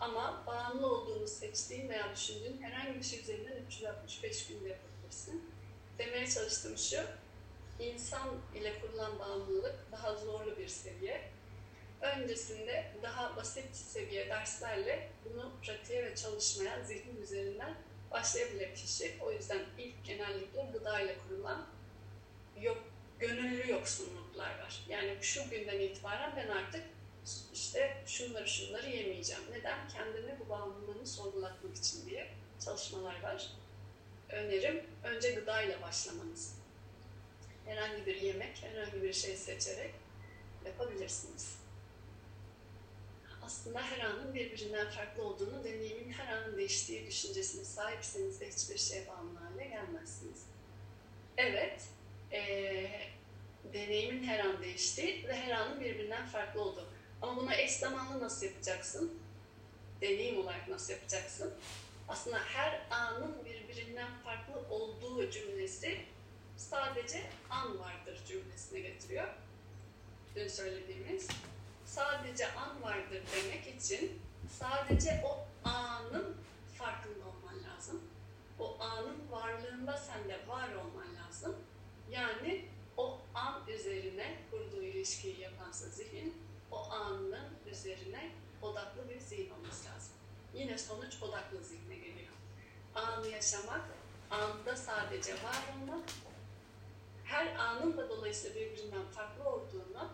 Ama 0.00 0.42
bağımlı 0.46 0.86
olduğunu 0.86 1.28
seçtiğin 1.28 1.88
veya 1.88 2.12
düşündüğün 2.16 2.62
herhangi 2.62 2.98
bir 2.98 3.04
şey 3.04 3.20
üzerinden 3.20 3.56
365 3.66 4.46
günde 4.46 4.68
yapabilirsin. 4.68 5.42
Demeye 5.98 6.26
çalıştığım 6.30 6.78
şu, 6.78 6.96
insan 7.78 8.28
ile 8.54 8.80
kurulan 8.80 9.18
bağımlılık 9.18 9.74
daha 9.92 10.14
zorlu 10.14 10.58
bir 10.58 10.68
seviye. 10.68 11.20
Öncesinde 12.00 12.92
daha 13.02 13.36
basit 13.36 13.76
seviye 13.76 14.28
derslerle 14.28 15.08
bunu 15.24 15.52
pratiğe 15.62 16.04
ve 16.04 16.14
çalışmaya 16.14 16.84
zihnin 16.84 17.22
üzerinden 17.22 17.74
başlayabilir 18.10 18.74
kişi. 18.74 19.18
O 19.20 19.32
yüzden 19.32 19.60
ilk 19.78 20.04
genellikle 20.04 20.70
gıda 20.72 21.00
ile 21.00 21.16
kurulan 21.18 21.66
yok, 22.60 22.78
gönüllü 23.18 23.70
yoksunluklar 23.70 24.58
var. 24.58 24.80
Yani 24.88 25.16
şu 25.20 25.50
günden 25.50 25.80
itibaren 25.80 26.36
ben 26.36 26.48
artık 26.48 26.82
işte 27.54 28.02
şunları 28.06 28.48
şunları 28.48 28.90
yemeyeceğim. 28.90 29.42
Neden? 29.50 29.88
Kendimi 29.88 30.38
bu 30.40 30.48
bağımlılığını 30.48 31.06
sorgulatmak 31.06 31.76
için 31.76 32.10
diye 32.10 32.30
çalışmalar 32.64 33.22
var. 33.22 33.50
Önerim 34.28 34.86
önce 35.04 35.30
gıda 35.30 35.62
ile 35.62 35.82
başlamanız. 35.82 36.63
Herhangi 37.66 38.06
bir 38.06 38.20
yemek, 38.20 38.62
herhangi 38.62 39.02
bir 39.02 39.12
şey 39.12 39.36
seçerek 39.36 39.94
yapabilirsiniz. 40.66 41.58
Aslında 43.42 43.82
her 43.82 44.00
anın 44.00 44.34
birbirinden 44.34 44.90
farklı 44.90 45.22
olduğunu, 45.22 45.64
deneyimin 45.64 46.12
her 46.12 46.36
anın 46.36 46.56
değiştiği 46.56 47.06
düşüncesine 47.06 47.64
sahipseniz 47.64 48.40
de 48.40 48.48
hiçbir 48.48 48.78
şeye 48.78 49.08
bağımlı 49.08 49.38
hale 49.38 49.64
gelmezsiniz. 49.64 50.46
Evet, 51.36 51.82
ee, 52.32 52.90
deneyimin 53.72 54.24
her 54.24 54.38
an 54.38 54.62
değiştiği 54.62 55.28
ve 55.28 55.36
her 55.36 55.50
anın 55.50 55.80
birbirinden 55.80 56.26
farklı 56.26 56.60
olduğu. 56.60 56.88
Ama 57.22 57.36
bunu 57.36 57.54
eş 57.54 57.72
zamanlı 57.72 58.20
nasıl 58.20 58.46
yapacaksın? 58.46 59.20
Deneyim 60.00 60.38
olarak 60.38 60.68
nasıl 60.68 60.92
yapacaksın? 60.92 61.54
Aslında 62.08 62.38
her 62.38 62.86
anın 62.90 63.44
birbirinden 63.44 64.10
farklı 64.24 64.68
olduğu 64.70 65.30
cümlesi 65.30 66.00
sadece 66.56 67.30
an 67.50 67.78
vardır 67.78 68.20
cümlesine 68.28 68.80
getiriyor. 68.80 69.28
Dün 70.36 70.48
söylediğimiz. 70.48 71.28
Sadece 71.84 72.52
an 72.52 72.82
vardır 72.82 73.22
demek 73.36 73.66
için 73.66 74.20
sadece 74.58 75.24
o 75.26 75.46
anın 75.68 76.36
farkında 76.78 77.24
olman 77.24 77.62
lazım. 77.64 78.02
O 78.58 78.76
anın 78.80 79.30
varlığında 79.30 79.96
sen 79.96 80.28
de 80.28 80.48
var 80.48 80.68
olman 80.74 81.16
lazım. 81.16 81.56
Yani 82.10 82.68
o 82.96 83.20
an 83.34 83.62
üzerine 83.68 84.36
kurduğu 84.50 84.82
ilişkiyi 84.82 85.40
yapansa 85.40 85.88
zihin, 85.88 86.42
o 86.70 86.90
anın 86.90 87.48
üzerine 87.66 88.30
odaklı 88.62 89.08
bir 89.08 89.20
zihin 89.20 89.50
olması 89.50 89.88
lazım. 89.88 90.12
Yine 90.54 90.78
sonuç 90.78 91.22
odaklı 91.22 91.64
zihne 91.64 91.94
geliyor. 91.94 92.32
Anı 92.94 93.26
yaşamak, 93.28 93.84
anda 94.30 94.76
sadece 94.76 95.32
var 95.32 95.62
olmak, 95.74 96.08
her 97.34 97.56
anın 97.56 97.96
da 97.96 98.08
dolayısıyla 98.08 98.60
birbirinden 98.60 99.04
farklı 99.14 99.50
olduğunu 99.50 100.10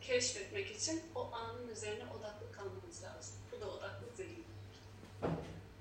keşfetmek 0.00 0.70
için 0.76 1.02
o 1.14 1.30
anın 1.32 1.68
üzerine 1.68 2.04
odaklı 2.04 2.52
kalmamız 2.52 3.02
lazım. 3.02 3.34
Bu 3.52 3.60
da 3.60 3.70
odaklı 3.70 4.06
zihin. 4.16 4.44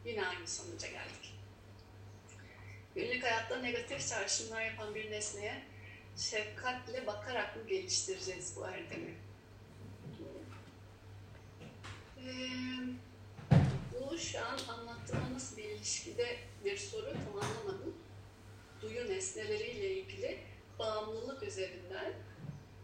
Yine 0.06 0.28
aynı 0.28 0.48
sonuca 0.48 0.88
geldik. 0.88 1.36
Günlük 2.96 3.24
hayatta 3.24 3.58
negatif 3.58 4.10
çağrışımlar 4.10 4.62
yapan 4.62 4.96
bir 4.96 5.12
nesneye 5.12 5.64
şefkatle 6.18 7.08
bakarak 7.08 7.56
mı 7.56 7.68
geliştireceğiz 7.68 8.54
bu 8.56 8.68
erdemi? 8.68 9.16
Ee, 12.18 12.30
bu 13.94 14.18
şu 14.18 14.40
an 14.40 14.60
anlattığıma 14.68 15.34
nasıl 15.34 15.58
bir 15.58 15.64
ilişkide 15.64 16.38
bir 16.66 16.78
soru 16.78 17.14
tam 17.14 17.44
anlamadım. 17.44 17.96
Duyu 18.82 19.10
nesneleriyle 19.10 19.92
ilgili 19.92 20.47
bağımlılık 20.80 21.44
üzerinden 21.44 22.14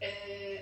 ee, 0.04 0.08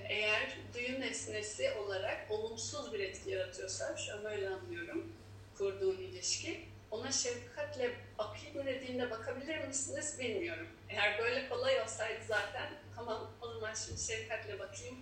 eğer 0.10 0.58
duyu 0.74 1.02
nesnesi 1.02 1.72
olarak 1.72 2.32
olumsuz 2.32 2.94
bir 2.94 3.00
etki 3.00 3.30
yaratıyorsa, 3.30 3.98
şu 3.98 4.14
an 4.14 4.26
öyle 4.26 4.50
anlıyorum 4.50 5.14
kurduğun 5.58 5.98
ilişki, 5.98 6.66
ona 6.92 7.12
şefkatle 7.12 7.92
bakayım 8.18 8.58
mı 8.58 8.66
dediğinde 8.66 9.12
bakabilir 9.12 9.68
misiniz 9.68 10.20
bilmiyorum. 10.20 10.68
Eğer 10.90 11.20
böyle 11.20 11.50
kolay 11.50 11.82
olsaydı 11.82 12.24
zaten 12.28 12.70
tamam 12.96 13.32
o 13.42 13.48
zaman 13.48 13.74
şimdi 13.74 14.02
şefkatle 14.02 14.60
bakayım 14.60 14.96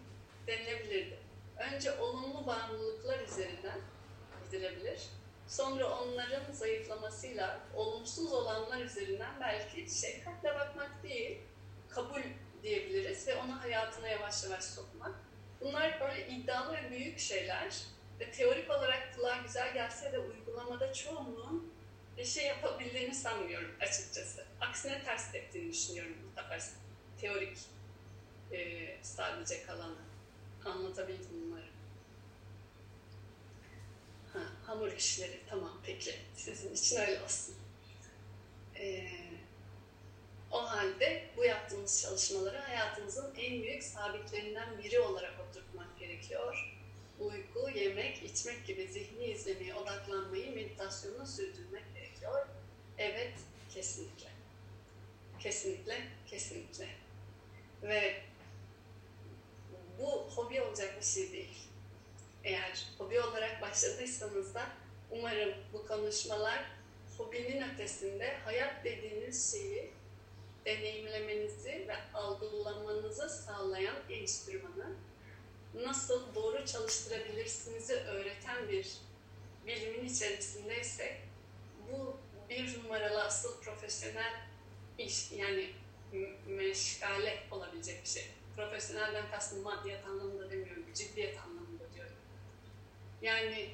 denilebilirdi. 0.47 1.19
Önce 1.57 1.91
olumlu 1.91 2.47
bağımlılıklar 2.47 3.19
üzerinden 3.19 3.81
gidilebilir. 4.45 5.01
Sonra 5.47 5.99
onların 5.99 6.51
zayıflamasıyla 6.51 7.59
olumsuz 7.75 8.33
olanlar 8.33 8.81
üzerinden 8.81 9.39
belki 9.41 9.99
şefkatle 9.99 10.55
bakmak 10.55 11.03
değil, 11.03 11.39
kabul 11.89 12.21
diyebiliriz 12.63 13.27
ve 13.27 13.35
onu 13.35 13.61
hayatına 13.61 14.07
yavaş 14.07 14.43
yavaş 14.43 14.63
sokmak. 14.63 15.15
Bunlar 15.61 15.99
böyle 15.99 16.27
iddialı 16.27 16.73
ve 16.73 16.91
büyük 16.91 17.19
şeyler 17.19 17.75
ve 18.19 18.31
teorik 18.31 18.71
olarak 18.71 19.15
kulağa 19.15 19.37
güzel 19.37 19.73
gelse 19.73 20.11
de 20.11 20.19
uygulamada 20.19 20.93
çoğunluğun 20.93 21.73
bir 22.17 22.25
şey 22.25 22.45
yapabildiğini 22.45 23.15
sanmıyorum 23.15 23.71
açıkçası. 23.81 24.45
Aksine 24.61 25.03
ters 25.03 25.35
ettiğini 25.35 25.71
düşünüyorum 25.73 26.17
bu 26.25 26.41
sefer 26.41 26.61
teorik 27.21 27.57
e, 28.51 28.97
sadece 29.03 29.63
kalanı. 29.63 29.97
Anlatabildim 30.65 31.43
umarım. 31.47 31.69
Ha, 34.33 34.39
hamur 34.65 34.91
işleri 34.91 35.39
tamam 35.49 35.81
peki 35.85 36.15
sizin 36.35 36.73
için 36.73 36.97
öyle 36.97 37.23
olsun. 37.23 37.55
Ee, 38.75 39.28
o 40.51 40.69
halde 40.69 41.23
bu 41.37 41.45
yaptığımız 41.45 42.01
çalışmaları 42.01 42.57
hayatımızın 42.57 43.33
en 43.37 43.63
büyük 43.63 43.83
sabitlerinden 43.83 44.83
biri 44.83 44.99
olarak 44.99 45.33
oturtmak 45.49 45.99
gerekiyor. 45.99 46.75
Uyku, 47.19 47.69
yemek, 47.69 48.23
içmek 48.23 48.67
gibi 48.67 48.87
zihni 48.87 49.25
izlemeye 49.25 49.75
odaklanmayı 49.75 50.55
meditasyonla 50.55 51.25
sürdürmek 51.25 51.83
gerekiyor. 51.93 52.47
Evet, 52.97 53.33
kesinlikle. 53.73 54.29
Kesinlikle, 55.39 56.07
kesinlikle. 56.27 56.87
Ve 57.83 58.21
bu 59.99 60.09
hobi 60.09 60.61
olacak 60.61 60.95
bir 60.99 61.05
şey 61.05 61.31
değil. 61.31 61.57
Eğer 62.43 62.87
hobi 62.97 63.21
olarak 63.21 63.61
başladıysanız 63.61 64.55
da 64.55 64.65
umarım 65.11 65.53
bu 65.73 65.87
konuşmalar 65.87 66.65
hobinin 67.17 67.73
ötesinde 67.73 68.37
hayat 68.45 68.85
dediğiniz 68.85 69.51
şeyi 69.51 69.91
deneyimlemenizi 70.65 71.85
ve 71.87 71.95
algılamanızı 72.13 73.29
sağlayan 73.29 73.95
enstrümanı 74.09 74.95
nasıl 75.73 76.35
doğru 76.35 76.65
çalıştırabilirsinizi 76.65 77.93
öğreten 77.93 78.69
bir 78.69 78.87
bilimin 79.67 80.05
içerisindeyse 80.05 81.17
bu 81.91 82.17
bir 82.49 82.83
numaralı 82.83 83.23
asıl 83.23 83.61
profesyonel 83.61 84.33
iş 84.97 85.31
yani 85.31 85.69
meşgale 86.47 87.43
olabilecek 87.51 88.03
bir 88.03 88.09
şey. 88.09 88.25
Profesyonelden 88.55 89.31
kastım 89.31 89.61
maddiyat 89.61 90.05
anlamında 90.05 90.51
demiyorum, 90.51 90.85
ciddiyet 90.93 91.39
anlamında 91.39 91.93
diyorum. 91.93 92.15
Yani 93.21 93.69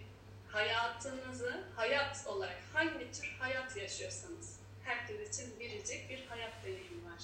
hayatınızı 0.48 1.64
hayat 1.76 2.28
olarak 2.28 2.58
hangi 2.74 3.12
tür 3.12 3.36
hayat 3.40 3.78
yaşıyorsanız 3.78 4.55
herkes 4.86 5.30
için 5.30 5.60
biricik 5.60 6.10
bir 6.10 6.26
hayat 6.26 6.64
deneyimi 6.64 7.06
var. 7.06 7.22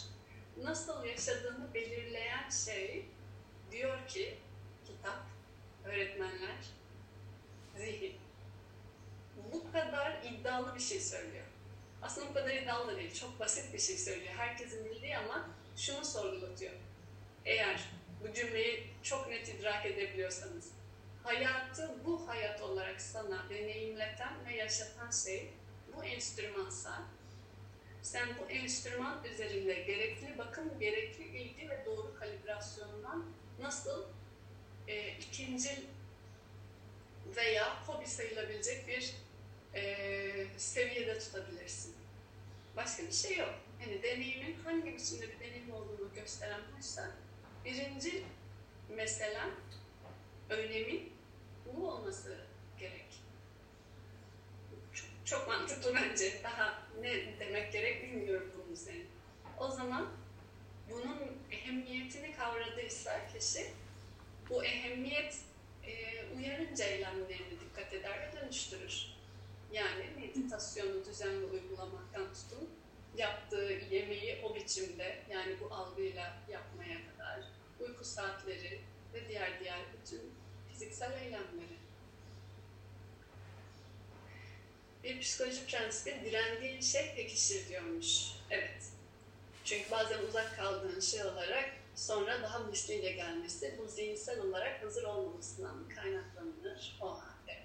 Nasıl 0.57 1.05
yaşadığını 1.05 1.73
belirleyen 1.73 2.49
şey 2.49 3.05
diyor 3.71 4.07
ki 4.07 4.37
kitap, 4.85 5.23
öğretmenler, 5.85 6.57
zihin. 7.77 8.15
Bu 9.53 9.71
kadar 9.71 10.23
iddialı 10.23 10.75
bir 10.75 10.79
şey 10.79 10.99
söylüyor. 10.99 11.45
Aslında 12.01 12.29
bu 12.29 12.33
kadar 12.33 12.53
iddialı 12.53 12.91
da 12.91 12.97
değil, 12.97 13.13
çok 13.13 13.39
basit 13.39 13.73
bir 13.73 13.79
şey 13.79 13.97
söylüyor. 13.97 14.33
Herkesin 14.37 14.85
bildiği 14.85 15.17
ama 15.17 15.49
şunu 15.77 16.05
sorgulatıyor. 16.05 16.73
Eğer 17.45 17.81
bu 18.21 18.33
cümleyi 18.33 18.87
çok 19.03 19.29
net 19.29 19.49
idrak 19.49 19.85
edebiliyorsanız, 19.85 20.71
hayatı 21.23 22.05
bu 22.05 22.27
hayat 22.27 22.61
olarak 22.61 23.01
sana 23.01 23.49
deneyimleten 23.49 24.45
ve 24.45 24.55
yaşatan 24.55 25.11
şey 25.11 25.53
bu 25.95 26.03
enstrümansa, 26.03 27.01
sen 28.01 28.27
bu 28.39 28.51
enstrüman 28.51 29.23
üzerinde 29.23 29.73
gerekli 29.73 30.37
bakım, 30.37 30.79
gerekli 30.79 31.23
ilgi 31.23 31.69
ve 31.69 31.85
doğru 31.85 32.15
kalibrasyondan 32.19 33.25
nasıl 33.59 34.03
e, 34.87 35.17
ikinci 35.17 35.69
veya 37.35 37.87
hobi 37.87 38.07
sayılabilecek 38.07 38.87
bir 38.87 39.15
e, 39.73 40.47
seviyede 40.57 41.19
tutabilirsin. 41.19 41.95
Başka 42.75 43.03
bir 43.03 43.11
şey 43.11 43.37
yok. 43.37 43.53
Yani 43.81 44.03
deneyimin 44.03 44.55
hangi 44.63 44.93
biçimde 44.93 45.29
bir 45.31 45.39
deneyim 45.39 45.73
olduğunu 45.73 46.13
gösteren 46.15 46.61
buysa 46.75 47.11
birinci 47.65 48.23
mesela 48.89 49.49
önemin 50.49 51.13
bu 51.65 51.87
olması. 51.91 52.50
Çok, 55.31 55.47
mantıklı 55.47 55.95
bence. 55.95 56.43
Daha 56.43 56.83
ne 57.01 57.39
demek 57.39 57.73
gerek 57.73 58.03
bilmiyorum 58.03 58.51
bunun 58.57 58.75
senin. 58.75 59.07
O 59.59 59.67
zaman 59.67 60.09
bunun 60.89 61.19
ehemmiyetini 61.51 62.35
kavradıysa 62.35 63.27
kişi 63.27 63.65
bu 64.49 64.63
ehemmiyet 64.63 65.35
e, 65.83 65.93
uyarınca 66.37 66.85
eylemlerine 66.85 67.59
dikkat 67.61 67.93
eder 67.93 68.19
ve 68.21 68.41
dönüştürür. 68.41 69.05
Yani 69.71 70.05
meditasyonu 70.19 71.05
düzenli 71.05 71.45
uygulamaktan 71.45 72.27
tutun, 72.33 72.69
yaptığı 73.17 73.79
yemeği 73.91 74.39
o 74.43 74.55
biçimde 74.55 75.17
yani 75.29 75.55
bu 75.61 75.73
algıyla 75.73 76.33
yapmaya 76.49 76.97
kadar, 77.11 77.43
uyku 77.79 78.05
saatleri 78.05 78.79
ve 79.13 79.29
diğer 79.29 79.59
diğer 79.59 79.79
bütün 79.93 80.21
fiziksel 80.69 81.21
eylemleri. 81.21 81.80
Bir 85.03 85.19
psikolojik 85.19 85.69
prensibi 85.69 86.25
direndiğin 86.25 86.81
şey 86.81 87.15
pekişir 87.15 87.69
diyormuş. 87.69 88.07
Evet. 88.49 88.83
Çünkü 89.65 89.91
bazen 89.91 90.23
uzak 90.23 90.55
kaldığın 90.55 90.99
şey 90.99 91.23
olarak 91.23 91.69
sonra 91.95 92.41
daha 92.41 92.59
misliyle 92.59 93.11
gelmesi 93.11 93.75
bu 93.79 93.87
zihinsel 93.87 94.39
olarak 94.39 94.83
hazır 94.83 95.03
olmamasından 95.03 95.89
kaynaklanır 95.95 96.97
o 97.01 97.09
halde. 97.09 97.57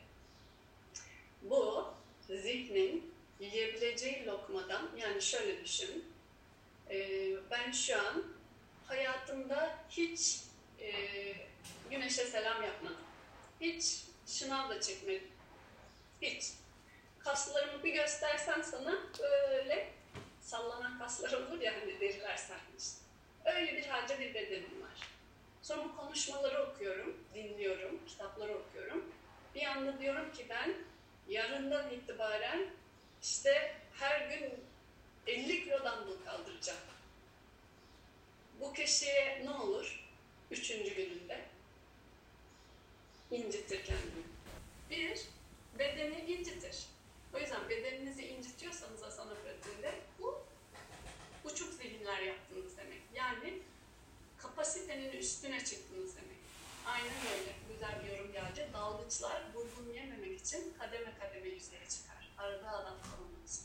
Bu 1.42 1.84
zihnin 2.28 3.14
yiyebileceği 3.40 4.26
lokmadan 4.26 4.90
yani 4.96 5.22
şöyle 5.22 5.64
düşün. 5.64 6.04
ben 7.50 7.72
şu 7.72 7.98
an 7.98 8.24
hayatımda 8.86 9.78
hiç 9.90 10.40
e, 10.80 10.92
güneşe 11.90 12.24
selam 12.24 12.62
yapmadım. 12.62 12.96
Hiç 13.60 14.02
şınav 14.26 14.70
da 14.70 14.80
çekmedim. 14.80 15.28
Hiç. 16.22 16.44
Kaslarımı 17.26 17.84
bir 17.84 17.92
göstersen 17.92 18.62
sana 18.62 18.98
böyle 19.18 19.92
sallanan 20.40 20.98
kaslar 20.98 21.32
olur 21.32 21.60
ya 21.60 21.74
hani 21.74 22.00
deriler 22.00 22.36
sarmış. 22.36 22.84
Öyle 23.44 23.76
bir 23.76 23.86
halde 23.86 24.18
bir 24.18 24.34
bedenim 24.34 24.82
var. 24.82 25.08
Sonra 25.62 25.84
bu 25.84 25.96
konuşmaları 25.96 26.62
okuyorum, 26.62 27.16
dinliyorum, 27.34 28.06
kitapları 28.06 28.58
okuyorum. 28.58 29.04
Bir 29.54 29.66
anda 29.66 29.98
diyorum 29.98 30.32
ki 30.32 30.46
ben 30.48 30.74
yarından 31.28 31.90
itibaren 31.90 32.66
işte 33.22 33.74
her 33.92 34.28
gün 34.30 34.54
50 35.26 35.64
kilo 35.64 35.78
dumbbell 35.78 36.24
kaldıracağım. 36.24 36.78
Bu 38.60 38.72
kişiye 38.72 39.42
ne 39.44 39.50
olur? 39.50 40.04
Üçüncü 40.50 40.94
gününde 40.94 41.40
incitir 43.30 43.84
kendini. 43.84 44.24
Bir, 44.90 45.20
bedeni 45.78 46.20
incitir. 46.20 46.95
O 47.34 47.38
yüzden 47.38 47.68
bedeninizi 47.68 48.26
incitiyorsanız 48.26 49.02
asana 49.02 49.34
pratiğinde 49.34 49.94
bu 50.18 50.38
uçuk 51.44 51.74
zihinler 51.74 52.22
yaptınız 52.22 52.76
demek. 52.76 53.02
Yani 53.14 53.62
kapasitenin 54.38 55.10
üstüne 55.10 55.64
çıktınız 55.64 56.16
demek. 56.16 56.36
Aynen 56.86 57.38
öyle. 57.38 57.52
Güzel 57.72 58.04
bir 58.04 58.16
yorum 58.16 58.32
geldi. 58.32 58.68
Dalgıçlar 58.72 59.42
vurgun 59.54 59.92
yememek 59.92 60.40
için 60.40 60.74
kademe 60.78 61.14
kademe 61.20 61.48
yüzeye 61.48 61.88
çıkar. 61.88 62.32
Arada 62.38 62.70
kalmak 62.70 63.48
için. 63.48 63.64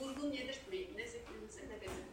Vurgun 0.00 0.32
yedirtmeyin. 0.32 0.98
Ne 0.98 1.08
zihninize 1.08 1.62
ne 1.68 1.80
bedeninize. 1.80 2.11